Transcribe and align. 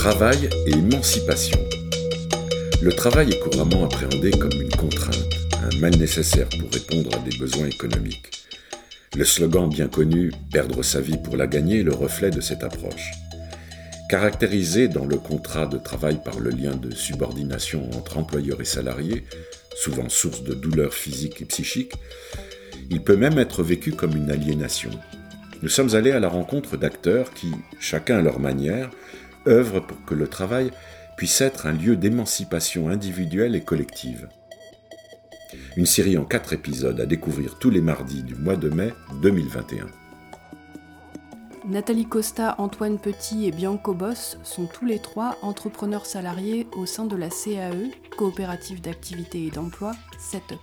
Travail 0.00 0.48
et 0.64 0.70
émancipation. 0.70 1.60
Le 2.80 2.90
travail 2.90 3.32
est 3.32 3.38
couramment 3.38 3.84
appréhendé 3.84 4.30
comme 4.30 4.58
une 4.58 4.70
contrainte, 4.70 5.28
un 5.62 5.78
mal 5.78 5.94
nécessaire 5.96 6.48
pour 6.58 6.72
répondre 6.72 7.14
à 7.14 7.18
des 7.18 7.36
besoins 7.36 7.66
économiques. 7.66 8.30
Le 9.14 9.26
slogan 9.26 9.68
bien 9.68 9.88
connu 9.88 10.32
Perdre 10.50 10.82
sa 10.82 11.02
vie 11.02 11.18
pour 11.18 11.36
la 11.36 11.46
gagner 11.46 11.80
est 11.80 11.82
le 11.82 11.92
reflet 11.92 12.30
de 12.30 12.40
cette 12.40 12.64
approche. 12.64 13.10
Caractérisé 14.08 14.88
dans 14.88 15.04
le 15.04 15.18
contrat 15.18 15.66
de 15.66 15.76
travail 15.76 16.18
par 16.24 16.40
le 16.40 16.48
lien 16.48 16.76
de 16.76 16.94
subordination 16.94 17.90
entre 17.90 18.16
employeur 18.16 18.58
et 18.62 18.64
salarié, 18.64 19.26
souvent 19.76 20.08
source 20.08 20.42
de 20.44 20.54
douleurs 20.54 20.94
physiques 20.94 21.42
et 21.42 21.44
psychiques, 21.44 21.92
il 22.88 23.02
peut 23.02 23.18
même 23.18 23.38
être 23.38 23.62
vécu 23.62 23.92
comme 23.92 24.16
une 24.16 24.30
aliénation. 24.30 24.92
Nous 25.62 25.68
sommes 25.68 25.94
allés 25.94 26.12
à 26.12 26.20
la 26.20 26.28
rencontre 26.30 26.78
d'acteurs 26.78 27.34
qui, 27.34 27.52
chacun 27.78 28.16
à 28.16 28.22
leur 28.22 28.40
manière, 28.40 28.88
œuvrent 29.46 29.86
pour 29.86 30.04
que 30.04 30.14
le 30.14 30.28
travail 30.28 30.70
puisse 31.16 31.40
être 31.40 31.66
un 31.66 31.72
lieu 31.72 31.96
d'émancipation 31.96 32.88
individuelle 32.88 33.54
et 33.54 33.62
collective. 33.62 34.28
Une 35.76 35.86
série 35.86 36.18
en 36.18 36.24
quatre 36.24 36.52
épisodes 36.52 37.00
à 37.00 37.06
découvrir 37.06 37.58
tous 37.58 37.70
les 37.70 37.80
mardis 37.80 38.22
du 38.22 38.34
mois 38.34 38.56
de 38.56 38.70
mai 38.70 38.92
2021. 39.22 39.86
Nathalie 41.68 42.06
Costa, 42.06 42.54
Antoine 42.58 42.98
Petit 42.98 43.46
et 43.46 43.52
Bianco 43.52 43.92
Boss 43.94 44.38
sont 44.42 44.66
tous 44.66 44.86
les 44.86 44.98
trois 44.98 45.36
entrepreneurs 45.42 46.06
salariés 46.06 46.66
au 46.72 46.86
sein 46.86 47.04
de 47.04 47.16
la 47.16 47.28
CAE, 47.28 47.90
Coopérative 48.16 48.80
d'activité 48.80 49.46
et 49.46 49.50
d'emploi, 49.50 49.92
Setup. 50.18 50.58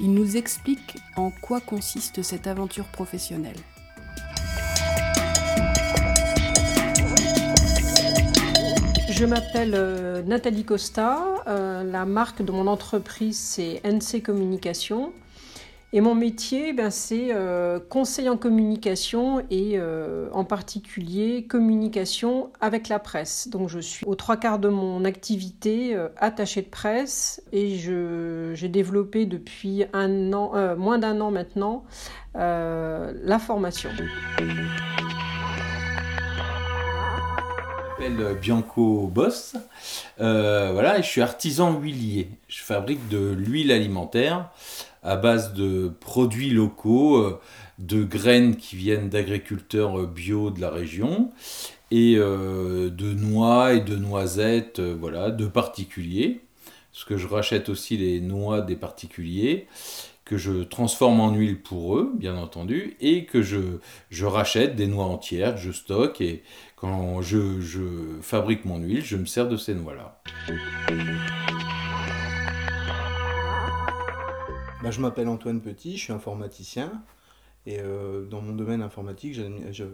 Ils 0.00 0.12
nous 0.12 0.36
expliquent 0.36 0.98
en 1.16 1.30
quoi 1.30 1.60
consiste 1.60 2.22
cette 2.22 2.46
aventure 2.46 2.86
professionnelle. 2.86 3.56
Je 9.16 9.26
m'appelle 9.26 9.74
euh, 9.76 10.22
Nathalie 10.22 10.64
Costa. 10.64 11.22
Euh, 11.46 11.84
la 11.84 12.04
marque 12.04 12.42
de 12.42 12.50
mon 12.50 12.66
entreprise, 12.66 13.38
c'est 13.38 13.80
NC 13.84 14.24
Communication. 14.24 15.12
Et 15.92 16.00
mon 16.00 16.16
métier, 16.16 16.72
ben, 16.72 16.90
c'est 16.90 17.28
euh, 17.30 17.78
conseil 17.78 18.28
en 18.28 18.36
communication 18.36 19.46
et 19.52 19.78
en 20.32 20.44
particulier 20.44 21.46
communication 21.46 22.50
avec 22.60 22.88
la 22.88 22.98
presse. 22.98 23.46
Donc 23.46 23.68
je 23.68 23.78
suis 23.78 24.04
aux 24.04 24.16
trois 24.16 24.36
quarts 24.36 24.58
de 24.58 24.68
mon 24.68 25.04
activité 25.04 25.96
attachée 26.16 26.62
de 26.62 26.68
presse 26.68 27.40
et 27.52 27.76
j'ai 27.76 28.68
développé 28.68 29.26
depuis 29.26 29.84
un 29.92 30.32
an, 30.32 30.74
moins 30.76 30.98
d'un 30.98 31.20
an 31.20 31.30
maintenant 31.30 31.84
la 32.34 33.38
formation. 33.38 33.90
Bianco 38.10 39.10
Boss. 39.12 39.56
Euh, 40.20 40.70
voilà, 40.72 40.98
et 40.98 41.02
je 41.02 41.08
suis 41.08 41.20
artisan 41.20 41.78
huilier. 41.78 42.28
Je 42.48 42.62
fabrique 42.62 43.08
de 43.08 43.32
l'huile 43.32 43.72
alimentaire 43.72 44.50
à 45.02 45.16
base 45.16 45.52
de 45.54 45.92
produits 46.00 46.50
locaux, 46.50 47.18
euh, 47.18 47.40
de 47.78 48.04
graines 48.04 48.56
qui 48.56 48.76
viennent 48.76 49.08
d'agriculteurs 49.08 50.06
bio 50.06 50.50
de 50.50 50.60
la 50.60 50.70
région 50.70 51.30
et 51.90 52.14
euh, 52.16 52.90
de 52.90 53.12
noix 53.12 53.74
et 53.74 53.80
de 53.80 53.96
noisettes, 53.96 54.80
voilà, 54.80 55.30
de 55.30 55.46
particuliers. 55.46 56.40
Parce 56.92 57.04
que 57.04 57.16
je 57.16 57.26
rachète 57.26 57.68
aussi 57.68 57.96
les 57.96 58.20
noix 58.20 58.60
des 58.60 58.76
particuliers 58.76 59.66
que 60.24 60.36
je 60.36 60.62
transforme 60.62 61.20
en 61.20 61.34
huile 61.34 61.60
pour 61.60 61.96
eux, 61.98 62.12
bien 62.16 62.36
entendu, 62.36 62.96
et 63.00 63.26
que 63.26 63.42
je, 63.42 63.78
je 64.10 64.26
rachète 64.26 64.74
des 64.76 64.86
noix 64.86 65.04
entières, 65.04 65.56
je 65.56 65.70
stocke, 65.70 66.20
et 66.20 66.42
quand 66.76 67.20
je, 67.22 67.60
je 67.60 67.82
fabrique 68.22 68.64
mon 68.64 68.78
huile, 68.78 69.04
je 69.04 69.16
me 69.16 69.26
sers 69.26 69.48
de 69.48 69.56
ces 69.56 69.74
noix-là. 69.74 70.22
Bah, 74.82 74.90
je 74.90 75.00
m'appelle 75.00 75.28
Antoine 75.28 75.60
Petit, 75.60 75.96
je 75.96 76.04
suis 76.04 76.12
informaticien. 76.12 76.92
Et 77.66 77.78
euh, 77.80 78.26
dans 78.26 78.42
mon 78.42 78.52
domaine 78.52 78.82
informatique, 78.82 79.38
euh, 79.38 79.88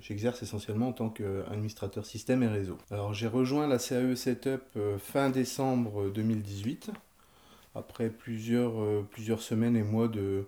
j'exerce 0.00 0.42
essentiellement 0.42 0.88
en 0.88 0.92
tant 0.92 1.10
qu'administrateur 1.10 2.06
système 2.06 2.42
et 2.42 2.48
réseau. 2.48 2.78
Alors 2.90 3.12
j'ai 3.12 3.26
rejoint 3.26 3.66
la 3.66 3.78
CAE 3.78 4.16
Setup 4.16 4.62
euh, 4.76 4.96
fin 4.96 5.28
décembre 5.28 6.08
2018 6.08 6.90
après 7.74 8.08
plusieurs, 8.08 8.80
euh, 8.80 9.06
plusieurs 9.10 9.42
semaines 9.42 9.76
et 9.76 9.82
mois 9.82 10.08
de, 10.08 10.46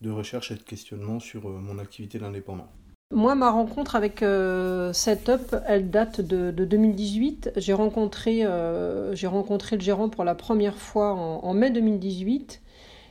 de 0.00 0.10
recherche 0.10 0.50
et 0.50 0.54
de 0.54 0.62
questionnement 0.62 1.20
sur 1.20 1.48
euh, 1.48 1.58
mon 1.60 1.78
activité 1.78 2.18
d'indépendant. 2.18 2.68
Moi, 3.14 3.34
ma 3.34 3.50
rencontre 3.50 3.96
avec 3.96 4.22
euh, 4.22 4.92
Setup, 4.92 5.56
elle 5.66 5.90
date 5.90 6.20
de, 6.20 6.50
de 6.50 6.64
2018. 6.64 7.52
J'ai 7.56 7.72
rencontré, 7.72 8.46
rencontré 8.46 9.76
le 9.76 9.82
gérant 9.82 10.10
pour 10.10 10.24
la 10.24 10.34
première 10.34 10.76
fois 10.76 11.14
en, 11.14 11.54
mai 11.54 11.70
2018 11.70 12.60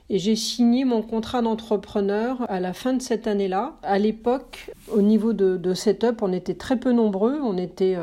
et 0.09 0.19
j'ai 0.19 0.35
signé 0.35 0.85
mon 0.85 1.01
contrat 1.01 1.41
d'entrepreneur 1.41 2.45
à 2.47 2.59
la 2.59 2.73
fin 2.73 2.93
de 2.93 3.01
cette 3.01 3.25
année-là. 3.25 3.77
À 3.81 3.97
l'époque, 3.97 4.71
au 4.93 5.01
niveau 5.01 5.33
de, 5.33 5.57
de, 5.57 5.73
Setup, 5.73 6.21
on 6.21 6.31
était 6.31 6.53
très 6.53 6.77
peu 6.77 6.91
nombreux, 6.91 7.39
on 7.41 7.57
était 7.57 7.97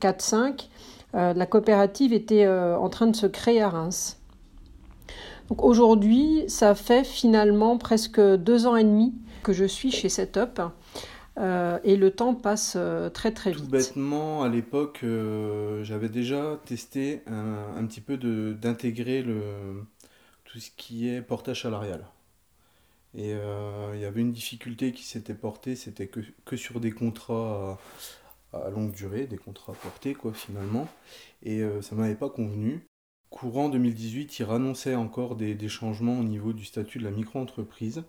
4-5. 0.00 0.68
la 1.14 1.46
coopérative 1.46 2.12
était 2.12 2.46
en 2.46 2.90
train 2.90 3.06
de 3.06 3.16
se 3.16 3.26
créer 3.26 3.62
à 3.62 3.70
Reims 3.70 4.21
aujourd'hui, 5.58 6.44
ça 6.48 6.74
fait 6.74 7.04
finalement 7.04 7.78
presque 7.78 8.20
deux 8.20 8.66
ans 8.66 8.76
et 8.76 8.84
demi 8.84 9.14
que 9.42 9.52
je 9.52 9.64
suis 9.64 9.90
chez 9.90 10.08
Setup. 10.08 10.60
Euh, 11.38 11.78
et 11.82 11.96
le 11.96 12.10
temps 12.10 12.34
passe 12.34 12.74
euh, 12.76 13.08
très 13.08 13.32
très 13.32 13.52
vite. 13.52 13.64
Tout 13.64 13.70
bêtement, 13.70 14.42
à 14.42 14.48
l'époque, 14.48 15.00
euh, 15.02 15.82
j'avais 15.82 16.10
déjà 16.10 16.60
testé 16.66 17.22
un, 17.26 17.84
petit 17.86 18.02
peu 18.02 18.16
d'intégrer 18.54 19.24
tout 20.44 20.58
ce 20.58 20.70
qui 20.76 21.08
est 21.08 21.22
portage 21.22 21.62
salarial. 21.62 22.04
Et 23.14 23.32
il 23.32 24.00
y 24.00 24.04
avait 24.04 24.20
une 24.22 24.32
difficulté 24.32 24.92
qui 24.92 25.04
s'était 25.04 25.34
portée, 25.34 25.76
c'était 25.76 26.06
que, 26.06 26.20
que, 26.46 26.56
sur 26.56 26.80
des 26.80 26.92
contrats 26.92 27.78
à, 28.54 28.70
longue 28.70 28.92
durée, 28.92 29.26
des 29.26 29.36
contrats 29.36 29.74
portés 29.74 30.14
quoi 30.14 30.32
finalement. 30.32 30.88
Et 31.42 31.62
ça 31.82 31.94
ne 31.94 32.00
m'avait 32.00 32.14
pas 32.14 32.30
convenu 32.30 32.86
courant 33.32 33.70
2018, 33.70 34.38
il 34.38 34.46
annonçait 34.50 34.94
encore 34.94 35.34
des, 35.34 35.68
changements 35.68 36.18
au 36.18 36.22
niveau 36.22 36.52
du 36.52 36.64
statut 36.64 36.98
de 36.98 37.04
la 37.04 37.10
micro-entreprise. 37.10 38.04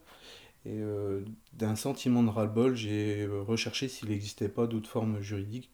Et 0.66 0.80
euh, 0.80 1.26
d'un 1.54 1.76
sentiment 1.76 2.24
de 2.24 2.30
ras-le-bol, 2.30 2.76
j'ai 2.76 3.24
euh, 3.24 3.42
recherché 3.42 3.88
s'il 3.88 4.10
n'existait 4.10 4.50
pas 4.50 4.68
d'autres 4.68 4.90
formes 4.90 5.22
juridiques 5.22 5.72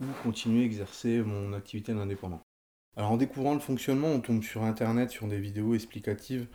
ou 0.00 0.06
continuer 0.22 0.62
à 0.62 0.66
exercer 0.66 1.20
mon 1.22 1.52
activité 1.52 1.92
d'indépendant. 1.92 2.40
Alors 2.96 3.12
en 3.12 3.16
découvrant 3.16 3.54
le 3.54 3.60
fonctionnement, 3.60 4.08
on 4.08 4.20
tombe 4.20 4.42
sur 4.42 4.62
internet 4.62 5.10
sur 5.10 5.26
des 5.26 5.38
vidéos 5.38 5.74
explicatives, 5.74 6.46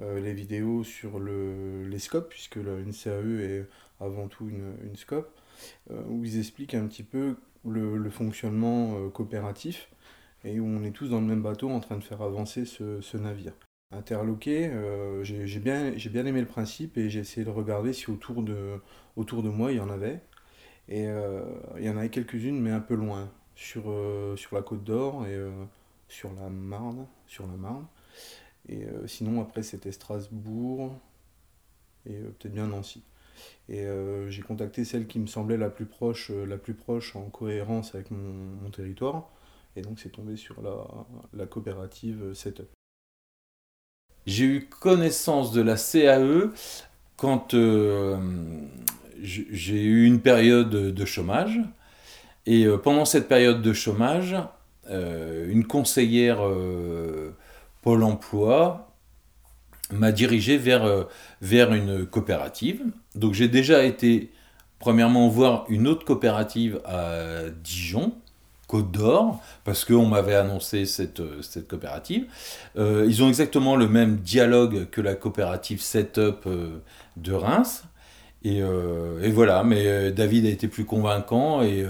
euh, 0.00 0.20
les 0.20 0.32
vidéos 0.32 0.84
sur 0.84 1.18
le, 1.18 1.86
les 1.88 1.98
scopes, 1.98 2.28
puisque 2.30 2.56
une 2.56 2.92
CAE 2.92 3.40
est 3.40 3.68
avant 4.00 4.28
tout 4.28 4.48
une, 4.48 4.74
une 4.84 4.96
scope, 4.96 5.30
où 5.90 6.24
ils 6.24 6.38
expliquent 6.38 6.74
un 6.74 6.86
petit 6.86 7.02
peu 7.02 7.36
le 7.64 8.10
fonctionnement 8.10 9.10
coopératif 9.10 9.88
et 10.48 10.60
où 10.60 10.66
on 10.66 10.82
est 10.82 10.92
tous 10.92 11.08
dans 11.08 11.20
le 11.20 11.26
même 11.26 11.42
bateau 11.42 11.68
en 11.70 11.80
train 11.80 11.96
de 11.96 12.04
faire 12.04 12.22
avancer 12.22 12.64
ce, 12.64 13.16
navire. 13.16 13.52
Interloqué, 13.90 14.66
euh, 14.68 15.22
j'ai 15.24 15.60
bien, 15.60 15.94
aimé 16.26 16.40
le 16.40 16.46
principe 16.46 16.96
et 16.98 17.10
j'ai 17.10 17.20
essayé 17.20 17.44
de 17.44 17.50
regarder 17.50 17.92
si 17.92 18.10
autour 18.10 18.42
de, 18.42 18.80
autour 19.16 19.42
de 19.42 19.48
moi 19.48 19.72
il 19.72 19.78
y 19.78 19.80
en 19.80 19.90
avait. 19.90 20.20
Et 20.88 21.06
euh, 21.06 21.44
il 21.76 21.84
y 21.84 21.90
en 21.90 21.96
avait 21.96 22.08
quelques-unes, 22.08 22.60
mais 22.60 22.70
un 22.70 22.80
peu 22.80 22.94
loin, 22.94 23.30
sur, 23.54 23.84
euh, 23.90 24.36
sur 24.36 24.56
la 24.56 24.62
Côte 24.62 24.84
d'Or 24.84 25.26
et 25.26 25.38
sur 26.08 26.32
la 26.34 26.48
Marne. 26.48 27.06
Sur 27.26 27.46
la 27.46 27.54
Marne. 27.54 27.86
Et 28.70 28.84
sinon, 29.06 29.40
après, 29.40 29.62
c'était 29.62 29.92
Strasbourg 29.92 30.94
et 32.04 32.12
peut-être 32.12 32.52
bien 32.52 32.66
Nancy. 32.66 33.02
Et 33.70 33.86
j'ai 34.28 34.42
contacté 34.42 34.84
celle 34.84 35.06
qui 35.06 35.18
me 35.18 35.26
semblait 35.26 35.56
la 35.56 35.70
plus 35.70 35.86
proche, 35.86 36.30
la 36.30 36.58
plus 36.58 36.74
proche 36.74 37.16
en 37.16 37.30
cohérence 37.30 37.94
avec 37.94 38.10
mon 38.10 38.70
territoire. 38.70 39.30
Et 39.78 39.82
donc 39.82 40.00
c'est 40.00 40.08
tombé 40.08 40.36
sur 40.36 40.56
la, 41.32 41.46
coopérative 41.46 42.34
Setup. 42.34 42.66
J'ai 44.26 44.44
eu 44.44 44.68
connaissance 44.68 45.52
de 45.52 45.62
la 45.62 45.76
CAE 45.76 46.50
quand 47.16 47.54
euh, 47.54 48.18
j'ai 49.22 49.84
eu 49.84 50.04
une 50.04 50.20
période 50.20 50.70
de 50.70 51.04
chômage. 51.04 51.60
Et 52.44 52.64
euh, 52.64 52.76
pendant 52.76 53.04
cette 53.04 53.28
période 53.28 53.62
de 53.62 53.72
chômage, 53.72 54.34
euh, 54.90 55.48
une 55.48 55.64
conseillère 55.64 56.40
Pôle 57.82 58.02
Emploi 58.02 58.96
m'a 59.92 60.10
dirigé 60.10 60.58
vers, 60.58 61.06
vers 61.40 61.72
une 61.72 62.04
coopérative. 62.04 62.82
Donc 63.14 63.34
j'ai 63.34 63.48
déjà 63.48 63.84
été, 63.84 64.32
premièrement, 64.80 65.28
voir 65.28 65.66
une 65.68 65.86
autre 65.86 66.04
coopérative 66.04 66.80
à 66.84 67.48
Dijon, 67.62 68.12
Côte 68.68 68.90
d'Or, 68.92 69.40
parce 69.64 69.86
qu'on 69.86 70.04
m'avait 70.06 70.34
annoncé 70.34 70.84
cette, 70.84 71.22
cette 71.42 71.66
coopérative. 71.66 72.26
Euh, 72.76 73.06
ils 73.08 73.22
ont 73.22 73.28
exactement 73.28 73.76
le 73.76 73.88
même 73.88 74.18
dialogue 74.18 74.90
que 74.90 75.00
la 75.00 75.14
coopérative 75.14 75.80
Setup 75.80 76.46
euh, 76.46 76.82
de 77.16 77.32
Reims. 77.32 77.84
Et, 78.44 78.58
et, 78.58 79.30
voilà, 79.32 79.64
mais 79.64 80.12
David 80.12 80.46
a 80.46 80.48
été 80.48 80.68
plus 80.68 80.84
convaincant 80.84 81.60
et, 81.60 81.84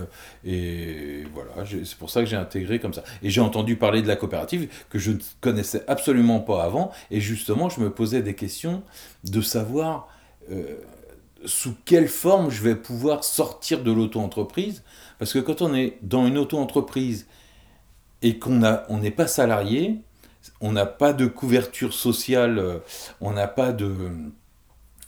et 0.47 1.25
voilà, 1.35 1.51
c'est 1.85 1.99
pour 1.99 2.09
ça 2.09 2.21
que 2.21 2.27
j'ai 2.27 2.37
intégré 2.37 2.81
comme 2.81 2.95
ça. 2.95 3.05
Et 3.23 3.29
j'ai 3.29 3.43
entendu 3.43 3.77
parler 3.77 4.01
de 4.01 4.09
la 4.09 4.17
coopérative 4.17 4.67
que 4.89 4.99
je 4.99 5.11
ne 5.11 5.19
connaissais 5.43 5.85
absolument 5.89 6.41
pas 6.41 6.65
avant 6.65 6.91
et 7.11 7.21
justement 7.21 7.69
je 7.69 7.81
me 7.81 7.91
posais 7.91 8.23
des 8.23 8.35
questions 8.35 8.83
de 9.25 9.43
savoir 9.43 10.09
sous 11.45 11.75
quelle 11.85 12.09
forme 12.09 12.51
je 12.51 12.63
vais 12.63 12.75
pouvoir 12.75 13.25
sortir 13.25 13.83
de 13.83 13.93
l'auto-entreprise. 13.93 14.83
Parce 15.19 15.32
que 15.32 15.38
quand 15.38 15.62
on 15.62 15.75
est 15.75 15.99
dans 16.03 16.26
une 16.26 16.38
auto-entreprise 16.38 17.26
et 18.23 18.38
qu'on 18.38 18.61
n'est 19.00 19.11
pas 19.11 19.26
salarié, 19.26 20.00
on 20.61 20.73
n'a 20.73 20.87
pas 20.87 21.12
de 21.12 21.26
couverture 21.26 21.93
sociale, 21.93 22.59
euh, 22.59 22.79
on 23.20 23.32
n'a 23.32 23.49
pas 23.49 23.73
de, 23.73 24.11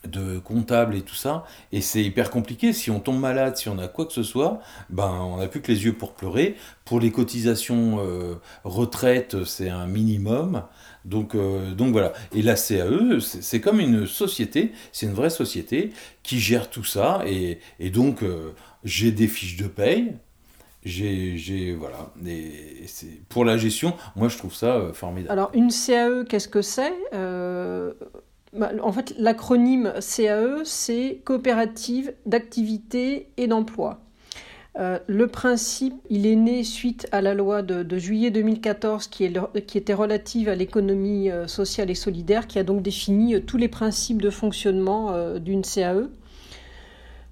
de 0.09 0.39
comptable 0.39 0.95
et 0.95 1.03
tout 1.03 1.15
ça, 1.15 1.45
et 1.73 1.81
c'est 1.81 2.03
hyper 2.03 2.31
compliqué. 2.31 2.73
Si 2.73 2.91
on 2.91 3.01
tombe 3.01 3.21
malade, 3.21 3.57
si 3.57 3.69
on 3.69 3.79
a 3.79 3.89
quoi 3.89 4.07
que 4.07 4.13
ce 4.13 4.23
soit, 4.23 4.61
ben 4.89 5.11
on 5.11 5.37
n'a 5.37 5.47
plus 5.47 5.61
que 5.61 5.71
les 5.71 5.85
yeux 5.85 5.93
pour 5.93 6.15
pleurer. 6.15 6.57
Pour 6.85 7.01
les 7.01 7.11
cotisations 7.11 7.99
euh, 8.01 8.35
retraite, 8.65 9.45
c'est 9.45 9.69
un 9.69 9.87
minimum. 9.87 10.65
Donc, 11.05 11.35
euh, 11.35 11.73
donc 11.73 11.93
voilà. 11.93 12.13
Et 12.35 12.43
la 12.43 12.57
CAE, 12.57 13.21
c'est 13.21 13.61
comme 13.61 13.81
une 13.81 14.07
société, 14.07 14.73
c'est 14.93 15.07
une 15.07 15.13
vraie 15.13 15.31
société 15.31 15.93
qui 16.23 16.41
gère 16.41 16.69
tout 16.71 16.85
ça. 16.85 17.23
Et, 17.27 17.59
et 17.79 17.91
donc, 17.91 18.23
euh, 18.23 18.53
j'ai 18.85 19.13
des 19.13 19.29
fiches 19.29 19.57
de 19.57 19.67
paye. 19.67 20.15
J'ai, 20.83 21.77
voilà. 21.79 22.11
Et 22.27 22.87
pour 23.29 23.45
la 23.45 23.59
gestion, 23.59 23.95
moi, 24.17 24.29
je 24.29 24.39
trouve 24.39 24.55
ça 24.55 24.77
euh, 24.77 24.93
formidable. 24.95 25.33
Alors, 25.33 25.51
une 25.53 25.71
CAE, 25.71 26.25
qu'est-ce 26.29 26.49
que 26.49 26.63
c'est? 26.63 26.95
En 28.59 28.93
fait, 28.93 29.15
l'acronyme 29.17 29.93
CAE, 30.01 30.65
c'est 30.65 31.21
Coopérative 31.25 32.15
d'activité 32.27 33.29
et 33.37 33.47
d'emploi. 33.47 34.01
Euh, 34.79 34.99
le 35.07 35.27
principe, 35.27 35.95
il 36.11 36.27
est 36.27 36.37
né 36.37 36.63
suite 36.65 37.09
à 37.13 37.21
la 37.21 37.35
loi 37.35 37.63
de, 37.63 37.99
juillet 37.99 38.31
2014 38.31 39.09
qui, 39.09 39.25
était 39.25 39.95
relative 39.95 40.49
à 40.49 40.55
l'économie 40.55 41.31
euh, 41.31 41.47
sociale 41.47 41.91
et 41.91 41.95
solidaire, 41.95 42.47
qui 42.47 42.59
a 42.59 42.65
donc 42.65 42.83
défini 42.83 43.35
euh, 43.35 43.41
tous 43.41 43.57
les 43.57 43.69
principes 43.69 44.23
de 44.23 44.31
fonctionnement 44.31 45.39
d'une 45.39 45.63
CAE. 45.63 46.09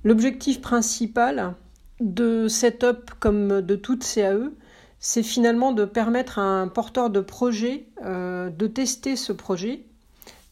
L'objectif 0.04 0.60
principal 0.60 1.54
de 2.00 2.46
Setup 2.48 3.10
comme 3.18 3.60
de 3.60 3.76
toute 3.76 4.04
CAE, 4.04 4.50
c'est 5.00 5.22
finalement 5.22 5.72
de 5.72 5.84
permettre 5.84 6.38
à 6.38 6.42
un 6.42 6.68
porteur 6.68 7.10
de 7.10 7.20
projet 7.20 7.86
de 8.04 8.66
tester 8.66 9.16
ce 9.16 9.32
projet 9.32 9.84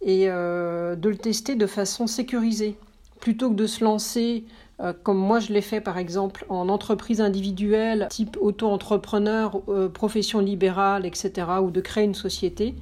et 0.07 0.27
de 0.29 1.09
le 1.09 1.17
tester 1.17 1.57
de 1.57 1.67
façon 1.67 2.07
sécurisée. 2.07 2.79
Plutôt 3.21 3.51
que 3.51 3.57
de 3.57 3.67
se 3.67 3.85
lancer 3.85 4.45
euh, 4.83 4.93
comme 5.03 5.17
moi 5.17 5.41
je 5.41 5.53
l'ai 5.53 5.63
fait 5.63 5.81
par 5.81 5.97
exemple 5.97 6.45
en 6.51 6.69
entreprise 6.69 7.21
individuelle, 7.21 8.09
type 8.11 8.37
auto-entrepreneur, 8.41 9.63
euh, 9.69 9.89
profession 9.89 10.41
libérale, 10.41 11.07
etc., 11.07 11.33
ou 11.63 11.71
de 11.71 11.81
créer 11.81 12.05
une 12.05 12.15
société. 12.15 12.75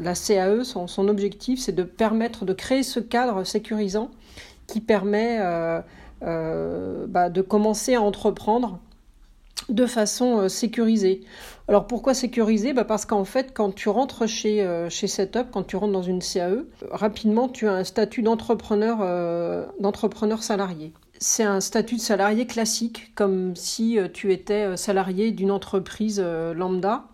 La 0.00 0.14
CAE, 0.14 0.64
son, 0.64 1.08
objectif, 1.08 1.60
c'est 1.60 1.74
de 1.74 1.84
permettre 1.84 2.44
de 2.44 2.52
créer 2.52 2.82
ce 2.82 2.98
cadre 2.98 3.44
sécurisant 3.44 4.10
qui 4.66 4.80
permet 4.80 5.38
euh, 5.40 7.06
bah, 7.06 7.30
de 7.30 7.40
commencer 7.40 7.94
à 7.94 8.02
entreprendre 8.02 8.80
de 9.68 9.86
façon 9.86 10.48
sécurisée. 10.48 11.20
Alors 11.68 11.86
pourquoi 11.86 12.14
sécuriser? 12.14 12.72
Bah 12.72 12.84
Parce 12.84 13.06
qu'en 13.06 13.24
fait, 13.24 13.52
quand 13.52 13.74
tu 13.74 13.88
rentres 13.88 14.28
chez, 14.28 14.86
chez 14.88 15.08
Setup, 15.08 15.48
quand 15.52 15.64
tu 15.64 15.76
rentres 15.76 15.92
dans 15.92 16.02
une 16.02 16.20
CAE, 16.20 16.64
rapidement 16.90 17.48
tu 17.48 17.66
as 17.66 17.72
un 17.72 17.84
statut 17.84 18.22
d'entrepreneur 18.22 18.98
d'entrepreneur 19.80 20.44
salarié 20.44 20.92
c'est 21.18 21.44
un 21.44 21.60
statut 21.60 21.96
de 21.96 22.00
salarié 22.00 22.46
classique, 22.46 23.14
comme 23.14 23.56
si 23.56 23.98
euh, 23.98 24.08
tu 24.12 24.32
étais 24.32 24.64
euh, 24.64 24.76
salarié 24.76 25.32
d'une 25.32 25.50
entreprise 25.50 26.20
euh, 26.22 26.54
lambda. 26.54 27.04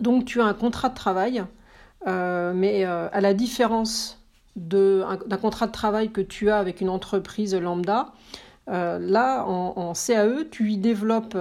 Donc 0.00 0.24
tu 0.24 0.40
as 0.40 0.44
un 0.44 0.54
contrat 0.54 0.88
de 0.88 0.94
travail, 0.94 1.44
mais 2.06 2.84
à 2.84 3.20
la 3.20 3.34
différence 3.34 4.18
d'un 4.56 5.18
contrat 5.40 5.66
de 5.66 5.72
travail 5.72 6.10
que 6.10 6.20
tu 6.20 6.50
as 6.50 6.58
avec 6.58 6.80
une 6.80 6.88
entreprise 6.88 7.54
lambda, 7.54 8.12
là, 8.66 9.44
en, 9.44 9.92
CAE, 9.92 10.48
tu 10.50 10.72
y 10.72 10.78
développes 10.78 11.36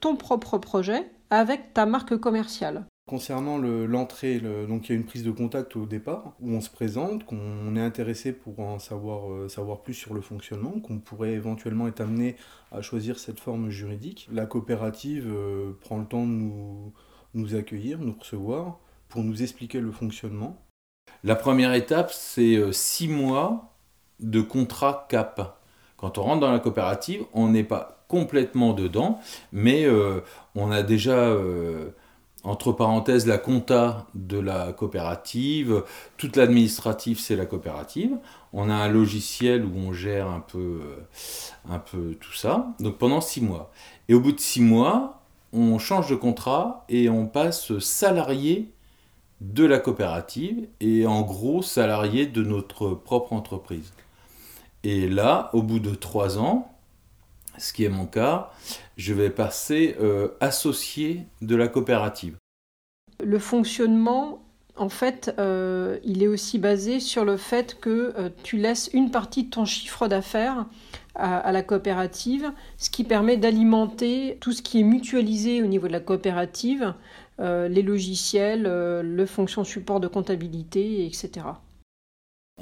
ton 0.00 0.16
propre 0.16 0.58
projet 0.58 1.10
avec 1.30 1.74
ta 1.74 1.86
marque 1.86 2.16
commerciale. 2.16 2.86
Concernant 3.08 3.58
l'entrée, 3.58 4.40
donc 4.40 4.88
il 4.88 4.92
y 4.92 4.92
a 4.96 4.98
une 4.98 5.06
prise 5.06 5.22
de 5.22 5.30
contact 5.30 5.76
au 5.76 5.86
départ 5.86 6.34
où 6.40 6.50
on 6.50 6.60
se 6.60 6.68
présente, 6.68 7.24
qu'on 7.24 7.76
est 7.76 7.80
intéressé 7.80 8.32
pour 8.32 8.58
en 8.58 8.80
savoir, 8.80 9.30
euh, 9.30 9.48
savoir 9.48 9.82
plus 9.82 9.94
sur 9.94 10.12
le 10.12 10.20
fonctionnement, 10.20 10.80
qu'on 10.80 10.98
pourrait 10.98 11.34
éventuellement 11.34 11.86
être 11.86 12.00
amené 12.00 12.34
à 12.72 12.82
choisir 12.82 13.20
cette 13.20 13.38
forme 13.38 13.70
juridique. 13.70 14.28
La 14.32 14.44
coopérative 14.44 15.32
euh, 15.32 15.78
prend 15.80 15.98
le 15.98 16.06
temps 16.06 16.26
de 16.26 16.32
nous, 16.32 16.92
nous 17.34 17.54
accueillir, 17.54 18.00
nous 18.00 18.16
recevoir 18.18 18.80
pour 19.08 19.22
nous 19.22 19.40
expliquer 19.40 19.78
le 19.78 19.92
fonctionnement. 19.92 20.66
La 21.22 21.36
première 21.36 21.74
étape, 21.74 22.10
c'est 22.10 22.56
euh, 22.56 22.72
six 22.72 23.06
mois 23.06 23.76
de 24.18 24.40
contrat 24.40 25.06
CAP. 25.08 25.60
Quand 25.96 26.18
on 26.18 26.22
rentre 26.22 26.40
dans 26.40 26.50
la 26.50 26.58
coopérative, 26.58 27.24
on 27.32 27.48
n'est 27.48 27.64
pas 27.64 27.95
complètement 28.08 28.72
dedans, 28.72 29.20
mais 29.52 29.86
on 30.54 30.70
a 30.70 30.82
déjà 30.82 31.34
entre 32.46 32.70
parenthèses, 32.70 33.26
la 33.26 33.38
compta 33.38 34.06
de 34.14 34.38
la 34.38 34.72
coopérative, 34.72 35.82
toute 36.16 36.36
l'administratif, 36.36 37.18
c'est 37.18 37.34
la 37.34 37.44
coopérative. 37.44 38.16
On 38.52 38.70
a 38.70 38.74
un 38.74 38.88
logiciel 38.88 39.64
où 39.64 39.76
on 39.76 39.92
gère 39.92 40.28
un 40.28 40.38
peu, 40.38 40.80
euh, 40.84 41.06
un 41.68 41.80
peu 41.80 42.14
tout 42.20 42.34
ça. 42.34 42.68
Donc 42.78 42.98
pendant 42.98 43.20
six 43.20 43.40
mois. 43.40 43.72
Et 44.08 44.14
au 44.14 44.20
bout 44.20 44.30
de 44.30 44.38
six 44.38 44.60
mois, 44.60 45.22
on 45.52 45.78
change 45.78 46.08
de 46.08 46.14
contrat 46.14 46.84
et 46.88 47.10
on 47.10 47.26
passe 47.26 47.76
salarié 47.80 48.70
de 49.40 49.64
la 49.64 49.80
coopérative 49.80 50.68
et 50.80 51.04
en 51.04 51.22
gros 51.22 51.62
salarié 51.62 52.26
de 52.26 52.44
notre 52.44 52.90
propre 52.90 53.32
entreprise. 53.32 53.92
Et 54.84 55.08
là, 55.08 55.50
au 55.52 55.62
bout 55.62 55.80
de 55.80 55.96
trois 55.96 56.38
ans, 56.38 56.75
ce 57.58 57.72
qui 57.72 57.84
est 57.84 57.88
mon 57.88 58.06
cas, 58.06 58.50
je 58.96 59.12
vais 59.12 59.30
passer 59.30 59.96
euh, 60.00 60.28
associé 60.40 61.26
de 61.42 61.56
la 61.56 61.68
coopérative. 61.68 62.36
Le 63.22 63.38
fonctionnement, 63.38 64.42
en 64.76 64.88
fait, 64.88 65.34
euh, 65.38 65.98
il 66.04 66.22
est 66.22 66.28
aussi 66.28 66.58
basé 66.58 67.00
sur 67.00 67.24
le 67.24 67.36
fait 67.36 67.78
que 67.80 68.14
euh, 68.18 68.30
tu 68.42 68.56
laisses 68.56 68.90
une 68.92 69.10
partie 69.10 69.44
de 69.44 69.50
ton 69.50 69.64
chiffre 69.64 70.08
d'affaires 70.08 70.66
à, 71.14 71.50
la 71.50 71.62
coopérative, 71.62 72.52
ce 72.76 72.90
qui 72.90 73.02
permet 73.02 73.38
d'alimenter 73.38 74.36
tout 74.38 74.52
ce 74.52 74.60
qui 74.60 74.80
est 74.80 74.84
mutualisé 74.84 75.62
au 75.62 75.66
niveau 75.66 75.86
de 75.86 75.92
la 75.92 76.00
coopérative, 76.00 76.92
les 77.38 77.82
logiciels, 77.82 78.64
le 78.64 79.24
fonction 79.24 79.64
support 79.64 79.98
de 79.98 80.08
comptabilité, 80.08 81.06
etc. 81.06 81.46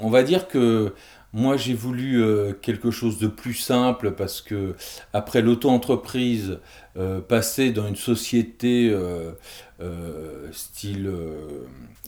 On 0.00 0.08
va 0.08 0.22
dire 0.22 0.46
que 0.46 0.94
moi, 1.34 1.56
j'ai 1.56 1.74
voulu 1.74 2.22
euh, 2.22 2.52
quelque 2.52 2.92
chose 2.92 3.18
de 3.18 3.26
plus 3.26 3.54
simple 3.54 4.12
parce 4.12 4.40
que 4.40 4.76
après 5.12 5.42
l'auto-entreprise, 5.42 6.60
euh, 6.96 7.20
passer 7.20 7.72
dans 7.72 7.88
une 7.88 7.96
société 7.96 8.88
euh, 8.88 9.32
style 10.52 11.12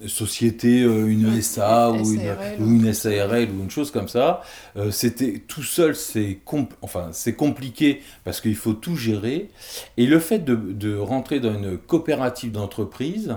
société, 0.06 0.83
une 0.83 1.42
SA 1.42 1.90
ou 1.90 2.12
une, 2.12 2.37
ou 2.61 2.71
une, 2.71 2.92
SARL 2.92 3.49
ou 3.50 3.62
une 3.62 3.71
chose 3.71 3.90
comme 3.90 4.09
ça, 4.09 4.42
c'était 4.90 5.42
tout 5.49 5.62
seul, 5.62 5.97
c'est 5.97 6.38
enfin, 6.83 7.11
compliqué 7.37 8.02
parce 8.23 8.40
qu'il 8.40 8.54
faut 8.54 8.75
tout 8.75 8.95
gérer. 8.95 9.49
Et 9.97 10.06
le 10.06 10.21
fait 10.21 10.38
de, 10.38 10.54
de 10.54 10.97
rentrer 10.97 11.40
dans 11.40 11.54
une 11.54 11.78
coopérative 11.78 12.52
d'entreprise, 12.52 13.37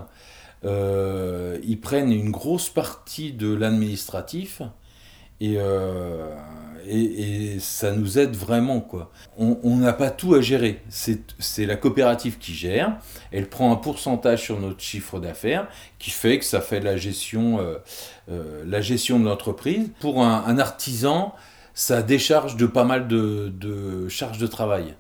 ils 0.63 1.79
prennent 1.81 2.12
une 2.12 2.29
grosse 2.29 2.69
partie 2.69 3.31
de 3.31 3.51
l'administratif 3.53 4.62
euh, 5.43 6.36
et, 6.88 7.53
et, 7.53 7.60
ça 7.60 7.91
nous 7.91 8.17
aide 8.19 8.36
vraiment. 8.36 8.81
quoi. 8.81 9.12
On 9.38 9.77
n'a 9.77 9.93
pas 9.93 10.10
tout 10.10 10.36
à 10.36 10.41
gérer. 10.41 10.81
C'est 10.89 11.65
la 11.65 11.75
coopérative 11.75 12.38
qui 12.38 12.53
gère. 12.53 12.98
Elle 13.31 13.48
prend 13.48 13.72
un 13.72 13.75
pourcentage 13.75 14.43
sur 14.43 14.60
notre 14.60 14.81
chiffre 14.81 15.19
d'affaires 15.19 15.67
qui 15.98 16.10
fait 16.10 16.39
que 16.39 16.46
ça 16.46 16.62
fait 16.62 16.79
la 16.79 16.98
gestion, 16.98 17.60
euh, 17.60 17.77
euh, 18.29 18.63
la 18.65 18.81
gestion 18.81 19.19
de 19.19 19.25
l'entreprise. 19.25 19.89
Pour 20.00 20.24
un, 20.24 20.43
un, 20.46 20.58
artisan, 20.58 21.34
ça 21.74 22.01
décharge 22.01 22.55
de 22.58 22.65
pas 22.65 22.84
mal 22.84 23.08
de, 23.08 23.50
de 23.50 24.10
charges 24.10 24.39
de 24.39 24.48
travail. 24.48 24.96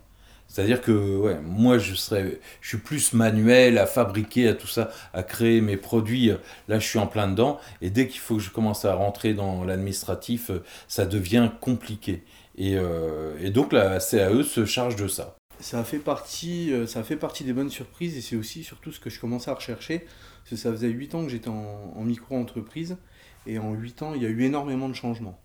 C'est-à-dire 0.49 0.81
que 0.81 0.91
ouais, 0.91 1.39
moi, 1.41 1.77
je, 1.77 1.93
serais, 1.93 2.39
je 2.59 2.69
suis 2.69 2.79
plus 2.79 3.13
manuel 3.13 3.77
à 3.77 3.85
fabriquer, 3.85 4.47
à 4.47 4.55
tout 4.55 4.67
ça, 4.67 4.89
à 5.13 5.21
créer 5.21 5.61
mes 5.61 5.77
produits. 5.77 6.31
Là, 6.67 6.79
je 6.79 6.87
suis 6.87 6.97
en 6.97 7.05
plein 7.05 7.27
dedans. 7.27 7.59
Et 7.81 7.91
dès 7.91 8.07
qu'il 8.07 8.19
faut 8.19 8.37
que 8.37 8.41
je 8.41 8.49
commence 8.49 8.83
à 8.83 8.95
rentrer 8.95 9.35
dans 9.35 9.63
l'administratif, 9.63 10.49
ça 10.87 11.05
devient 11.05 11.51
compliqué. 11.61 12.23
Et, 12.57 12.75
euh, 12.75 13.49
donc, 13.51 13.71
la 13.71 13.99
CAE 13.99 14.43
se 14.43 14.65
charge 14.65 14.95
de 14.95 15.07
ça. 15.07 15.35
Ça 15.59 15.83
fait 15.83 15.99
partie, 15.99 16.73
euh, 16.73 16.87
ça 16.87 17.03
fait 17.03 17.15
partie 17.15 17.43
des 17.43 17.53
bonnes 17.53 17.69
surprises 17.69 18.17
et 18.17 18.21
c'est 18.21 18.35
aussi 18.35 18.63
surtout 18.63 18.91
ce 18.91 18.99
que 18.99 19.09
je 19.09 19.19
commençais 19.19 19.51
à 19.51 19.53
rechercher. 19.53 19.99
Parce 19.99 20.49
que 20.49 20.55
ça 20.55 20.71
faisait 20.71 20.89
8 20.89 21.15
ans 21.15 21.23
que 21.23 21.29
j'étais 21.29 21.49
en, 21.49 21.93
en 21.95 22.03
micro-entreprise 22.03 22.97
et 23.45 23.59
en 23.59 23.73
8 23.73 24.01
ans, 24.01 24.13
il 24.15 24.23
y 24.23 24.25
a 24.25 24.29
eu 24.29 24.41
énormément 24.43 24.89
de 24.89 24.93
changements. 24.93 25.39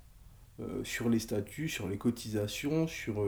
Sur 0.84 1.08
les 1.08 1.18
statuts, 1.18 1.68
sur 1.68 1.88
les 1.88 1.98
cotisations, 1.98 2.86
sur 2.86 3.24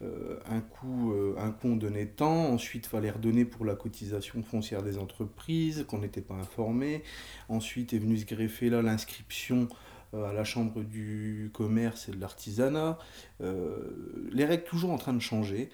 un 0.00 0.60
coût, 0.60 1.14
un 1.38 1.50
coût 1.50 1.74
donné 1.76 2.06
temps. 2.06 2.52
Ensuite, 2.52 2.86
il 2.86 2.88
fallait 2.88 3.10
redonner 3.10 3.44
pour 3.44 3.64
la 3.64 3.74
cotisation 3.74 4.42
foncière 4.42 4.82
des 4.82 4.98
entreprises, 4.98 5.84
qu'on 5.88 5.98
n'était 5.98 6.20
pas 6.20 6.34
informé. 6.34 7.02
Ensuite 7.48 7.92
est 7.92 7.98
venu 7.98 8.16
se 8.16 8.26
greffer 8.26 8.70
là 8.70 8.82
l'inscription 8.82 9.68
à 10.12 10.32
la 10.32 10.44
chambre 10.44 10.82
du 10.82 11.50
commerce 11.52 12.08
et 12.08 12.12
de 12.12 12.20
l'artisanat. 12.20 12.98
les 13.40 14.44
règles 14.44 14.64
toujours 14.64 14.92
en 14.92 14.98
train 14.98 15.14
de 15.14 15.20
changer. 15.20 15.70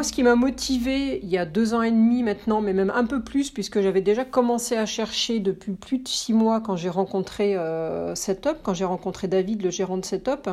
Moi, 0.00 0.04
ce 0.06 0.14
qui 0.14 0.22
m'a 0.22 0.34
motivé 0.34 1.20
il 1.22 1.28
y 1.28 1.36
a 1.36 1.44
deux 1.44 1.74
ans 1.74 1.82
et 1.82 1.90
demi 1.90 2.22
maintenant, 2.22 2.62
mais 2.62 2.72
même 2.72 2.90
un 2.94 3.04
peu 3.04 3.22
plus, 3.22 3.50
puisque 3.50 3.82
j'avais 3.82 4.00
déjà 4.00 4.24
commencé 4.24 4.74
à 4.74 4.86
chercher 4.86 5.40
depuis 5.40 5.72
plus 5.72 5.98
de 5.98 6.08
six 6.08 6.32
mois 6.32 6.62
quand 6.62 6.74
j'ai 6.74 6.88
rencontré 6.88 7.54
euh, 7.54 8.14
Setup, 8.14 8.62
quand 8.62 8.72
j'ai 8.72 8.86
rencontré 8.86 9.28
David, 9.28 9.60
le 9.60 9.68
gérant 9.68 9.98
de 9.98 10.04
Setup. 10.06 10.48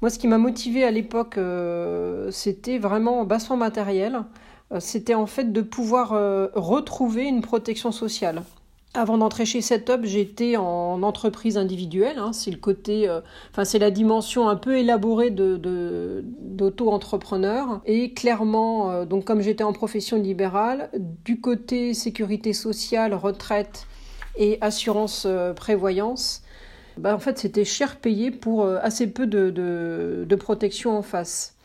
Moi, 0.00 0.10
ce 0.10 0.18
qui 0.18 0.26
m'a 0.26 0.36
motivé 0.36 0.82
à 0.82 0.90
l'époque, 0.90 1.38
euh, 1.38 2.32
c'était 2.32 2.78
vraiment 2.78 3.22
bassement 3.22 3.56
matériel. 3.56 4.24
Euh, 4.72 4.80
c'était 4.80 5.14
en 5.14 5.26
fait 5.26 5.52
de 5.52 5.60
pouvoir 5.62 6.08
retrouver 6.52 7.22
une 7.22 7.40
protection 7.40 7.92
sociale. 7.92 8.42
Avant 8.94 9.16
d'entrer 9.16 9.46
chez 9.46 9.62
Setup, 9.62 10.04
j'étais 10.04 10.58
en 10.58 11.02
entreprise 11.02 11.56
individuelle. 11.56 12.18
Hein. 12.18 12.34
c'est 12.34 12.50
le 12.50 12.58
côté, 12.58 13.08
euh, 13.08 13.22
enfin 13.50 13.64
c'est 13.64 13.78
la 13.78 13.90
dimension 13.90 14.50
un 14.50 14.56
peu 14.56 14.76
élaborée 14.76 15.30
d'auto-entrepreneur. 15.30 17.80
Et 17.86 18.12
clairement, 18.12 18.90
euh, 18.90 19.06
donc 19.06 19.24
comme 19.24 19.40
j'étais 19.40 19.64
en 19.64 19.72
profession 19.72 20.18
libérale, 20.18 20.90
du 21.24 21.40
côté 21.40 21.94
sécurité 21.94 22.52
sociale, 22.52 23.14
retraite 23.14 23.86
et 24.36 24.58
assurance 24.60 25.22
euh, 25.24 25.54
prévoyance, 25.54 26.42
bah, 26.98 27.14
en 27.14 27.18
fait 27.18 27.38
c'était 27.38 27.64
cher 27.64 27.96
payé 27.96 28.30
pour 28.30 28.66
assez 28.66 29.06
peu 29.06 29.26
de 29.26 30.36
protection 30.36 30.98
en 30.98 31.02
face. 31.02 31.56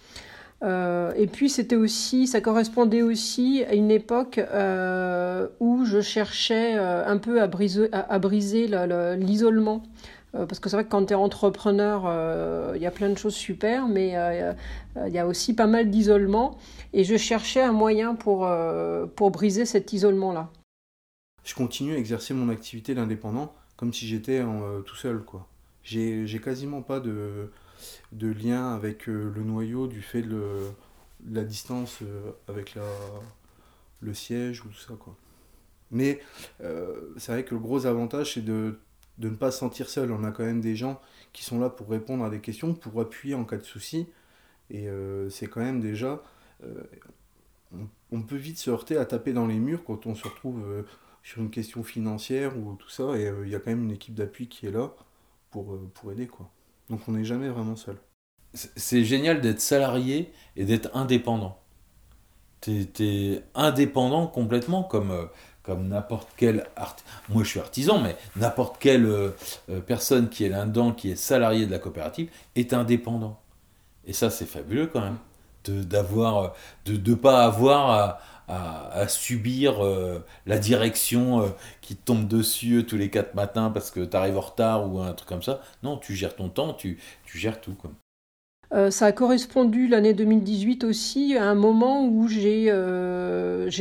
Euh, 0.64 1.14
et 1.16 1.28
puis 1.28 1.50
c'était 1.50 1.76
aussi, 1.76 2.26
ça 2.26 2.42
correspondait 2.42 3.04
aussi 3.04 3.64
à 3.70 3.76
une 3.76 3.92
époque 3.92 4.40
euh, 4.40 5.48
où 5.60 5.86
je 5.86 6.02
cherchais 6.02 6.78
euh, 6.78 7.06
un 7.06 7.18
peu 7.18 7.42
à 7.42 7.48
briser, 7.48 7.90
l'isolement. 9.18 9.84
parce 10.32 10.60
que 10.60 10.70
c'est 10.70 10.76
vrai 10.76 10.86
que 10.86 10.90
quand 10.90 11.06
tu 11.06 11.14
es 11.14 11.16
entrepreneur, 11.16 12.76
il 12.76 12.82
y 12.82 12.88
a 12.88 12.92
plein 12.92 13.10
de 13.10 13.18
choses 13.18 13.36
super, 13.36 13.88
mais 13.88 14.16
il 15.06 15.14
y 15.14 15.20
a 15.20 15.28
aussi 15.28 15.54
pas 15.54 15.68
mal 15.68 15.90
d'isolement. 15.90 16.58
Et 16.94 17.04
je 17.04 17.18
cherchais 17.18 17.62
un 17.62 17.72
moyen 17.72 18.16
pour, 18.16 18.50
pour 19.16 19.32
briser 19.32 19.66
cet 19.66 19.94
isolement-là. 19.94 20.50
Je 21.44 21.54
continue 21.54 21.94
à 21.94 21.98
exercer 21.98 22.34
mon 22.34 22.50
activité 22.50 22.94
d'indépendant 22.94 23.54
comme 23.78 23.94
si 23.94 24.08
j'étais 24.08 24.44
tout 24.86 24.96
seul. 24.96 25.20
quoi. 25.20 25.48
J'ai 25.84 26.42
quasiment 26.44 26.82
pas 26.82 27.00
de 27.00 27.52
de 28.12 28.28
lien 28.28 28.74
avec 28.74 29.08
euh, 29.10 29.32
le 29.36 29.44
noyau 29.44 29.88
du 29.88 30.02
fait 30.02 30.22
de, 30.22 30.72
la 31.30 31.44
distance 31.44 32.00
euh, 32.02 32.32
avec 32.48 32.76
la, 32.76 32.84
le 34.02 34.14
siège 34.14 34.64
ou 34.66 34.70
tout 34.70 34.80
ça. 34.80 34.94
Quoi. 35.00 35.16
Mais 35.92 36.22
euh, 36.62 37.14
c'est 37.18 37.32
vrai 37.32 37.44
que 37.44 37.56
le 37.56 37.60
gros 37.60 37.86
avantage, 37.86 38.36
c'est 38.36 38.46
de, 38.46 38.80
ne 39.20 39.30
pas 39.30 39.52
se 39.52 39.60
sentir 39.60 39.90
seul. 39.90 40.12
On 40.12 40.24
a 40.24 40.32
quand 40.32 40.44
même 40.44 40.62
des 40.62 40.76
gens 40.76 41.02
qui 41.34 41.44
sont 41.44 41.60
là 41.60 41.70
pour 41.70 41.90
répondre 41.90 42.24
à 42.24 42.30
des 42.30 42.40
questions, 42.40 42.74
pour 42.74 43.00
appuyer 43.02 43.36
en 43.36 43.46
cas 43.46 43.58
de 43.58 43.64
souci. 43.64 44.08
Et 44.70 44.90
c'est 45.30 45.48
quand 45.48 45.62
même 45.62 45.80
déjà. 45.80 46.22
on, 48.12 48.22
peut 48.22 48.36
vite 48.36 48.58
se 48.58 48.70
heurter 48.70 48.98
à 48.98 49.06
taper 49.06 49.32
dans 49.32 49.48
les 49.48 49.60
murs 49.60 49.84
quand 49.86 50.06
on 50.08 50.14
se 50.14 50.28
retrouve 50.28 50.84
sur 51.24 51.42
une 51.42 51.50
question 51.50 51.84
financière 51.84 52.58
ou 52.58 52.76
tout 52.76 52.90
ça. 52.90 53.18
Et 53.18 53.32
il 53.44 53.50
y 53.50 53.56
a 53.56 53.60
quand 53.60 53.72
même 53.72 53.84
une 53.84 53.92
équipe 53.92 54.14
d'appui 54.14 54.50
qui 54.50 54.68
est 54.68 54.72
là 54.72 54.94
pour, 55.52 55.80
pour 55.94 56.12
aider. 56.12 56.28
quoi. 56.28 56.52
Donc 56.90 57.02
on 57.08 57.12
n'est 57.14 57.26
jamais 57.26 57.50
vraiment 57.50 57.76
seul. 57.76 57.98
C'est 58.54 59.04
génial 59.04 59.42
d'être 59.42 59.62
salarié 59.62 60.32
et 60.56 60.66
d'être 60.66 60.90
indépendant. 60.96 61.60
Tu 62.62 62.88
es, 63.00 63.44
indépendant 63.54 64.26
complètement 64.26 64.84
comme, 64.84 65.12
euh, 65.12 65.26
comme 65.62 65.90
n'importe 65.90 66.30
quel 66.38 66.66
artisan. 66.76 67.08
Moi 67.30 67.44
je 67.44 67.50
suis 67.50 67.60
artisan, 67.60 68.00
mais 68.00 68.16
n'importe 68.36 68.78
quelle 68.80 69.06
euh, 69.06 69.30
euh, 69.70 69.80
personne 69.80 70.30
qui 70.30 70.46
est 70.46 70.50
là-dedans, 70.50 70.92
qui 70.92 71.12
est 71.12 71.16
salarié 71.16 71.66
de 71.66 71.72
la 71.72 71.80
coopérative, 71.80 72.30
est 72.56 72.74
indépendant. 72.74 73.40
Et 74.06 74.14
ça 74.14 74.30
c'est 74.30 74.46
fabuleux 74.46 74.88
quand 74.88 75.02
même. 75.02 75.18
De 75.66 75.84
d'avoir 75.84 76.56
de 76.86 76.94
ne 76.94 77.16
pas 77.16 77.44
avoir 77.44 77.92
à, 77.92 78.20
à, 78.48 79.08
subir 79.08 79.84
euh, 79.84 80.24
la 80.46 80.58
direction 80.58 81.42
euh, 81.42 81.48
qui 81.82 81.96
tombe 81.96 82.28
dessus 82.28 82.86
tous 82.88 82.98
les 82.98 83.10
quatre 83.10 83.36
matins 83.36 83.70
parce 83.70 83.92
que 83.92 84.00
tu 84.00 84.16
arrives 84.16 84.38
en 84.38 84.42
retard 84.42 84.92
ou 84.92 85.00
un 85.00 85.14
truc 85.14 85.28
comme 85.28 85.44
ça. 85.44 85.62
Non, 85.84 85.98
tu 85.98 86.16
gères 86.16 86.36
ton 86.36 86.50
temps, 86.50 86.74
tu, 86.74 86.98
tu 87.26 87.38
gères 87.38 87.60
tout. 87.60 87.76
Euh, 88.74 88.90
ça 88.90 89.08
a 89.08 89.12
correspondu 89.12 89.88
l'année 89.88 90.14
2018 90.14 90.84
aussi 90.84 91.38
à 91.38 91.46
un 91.46 91.56
moment 91.56 92.06
où 92.06 92.28
j'ai 92.28 92.72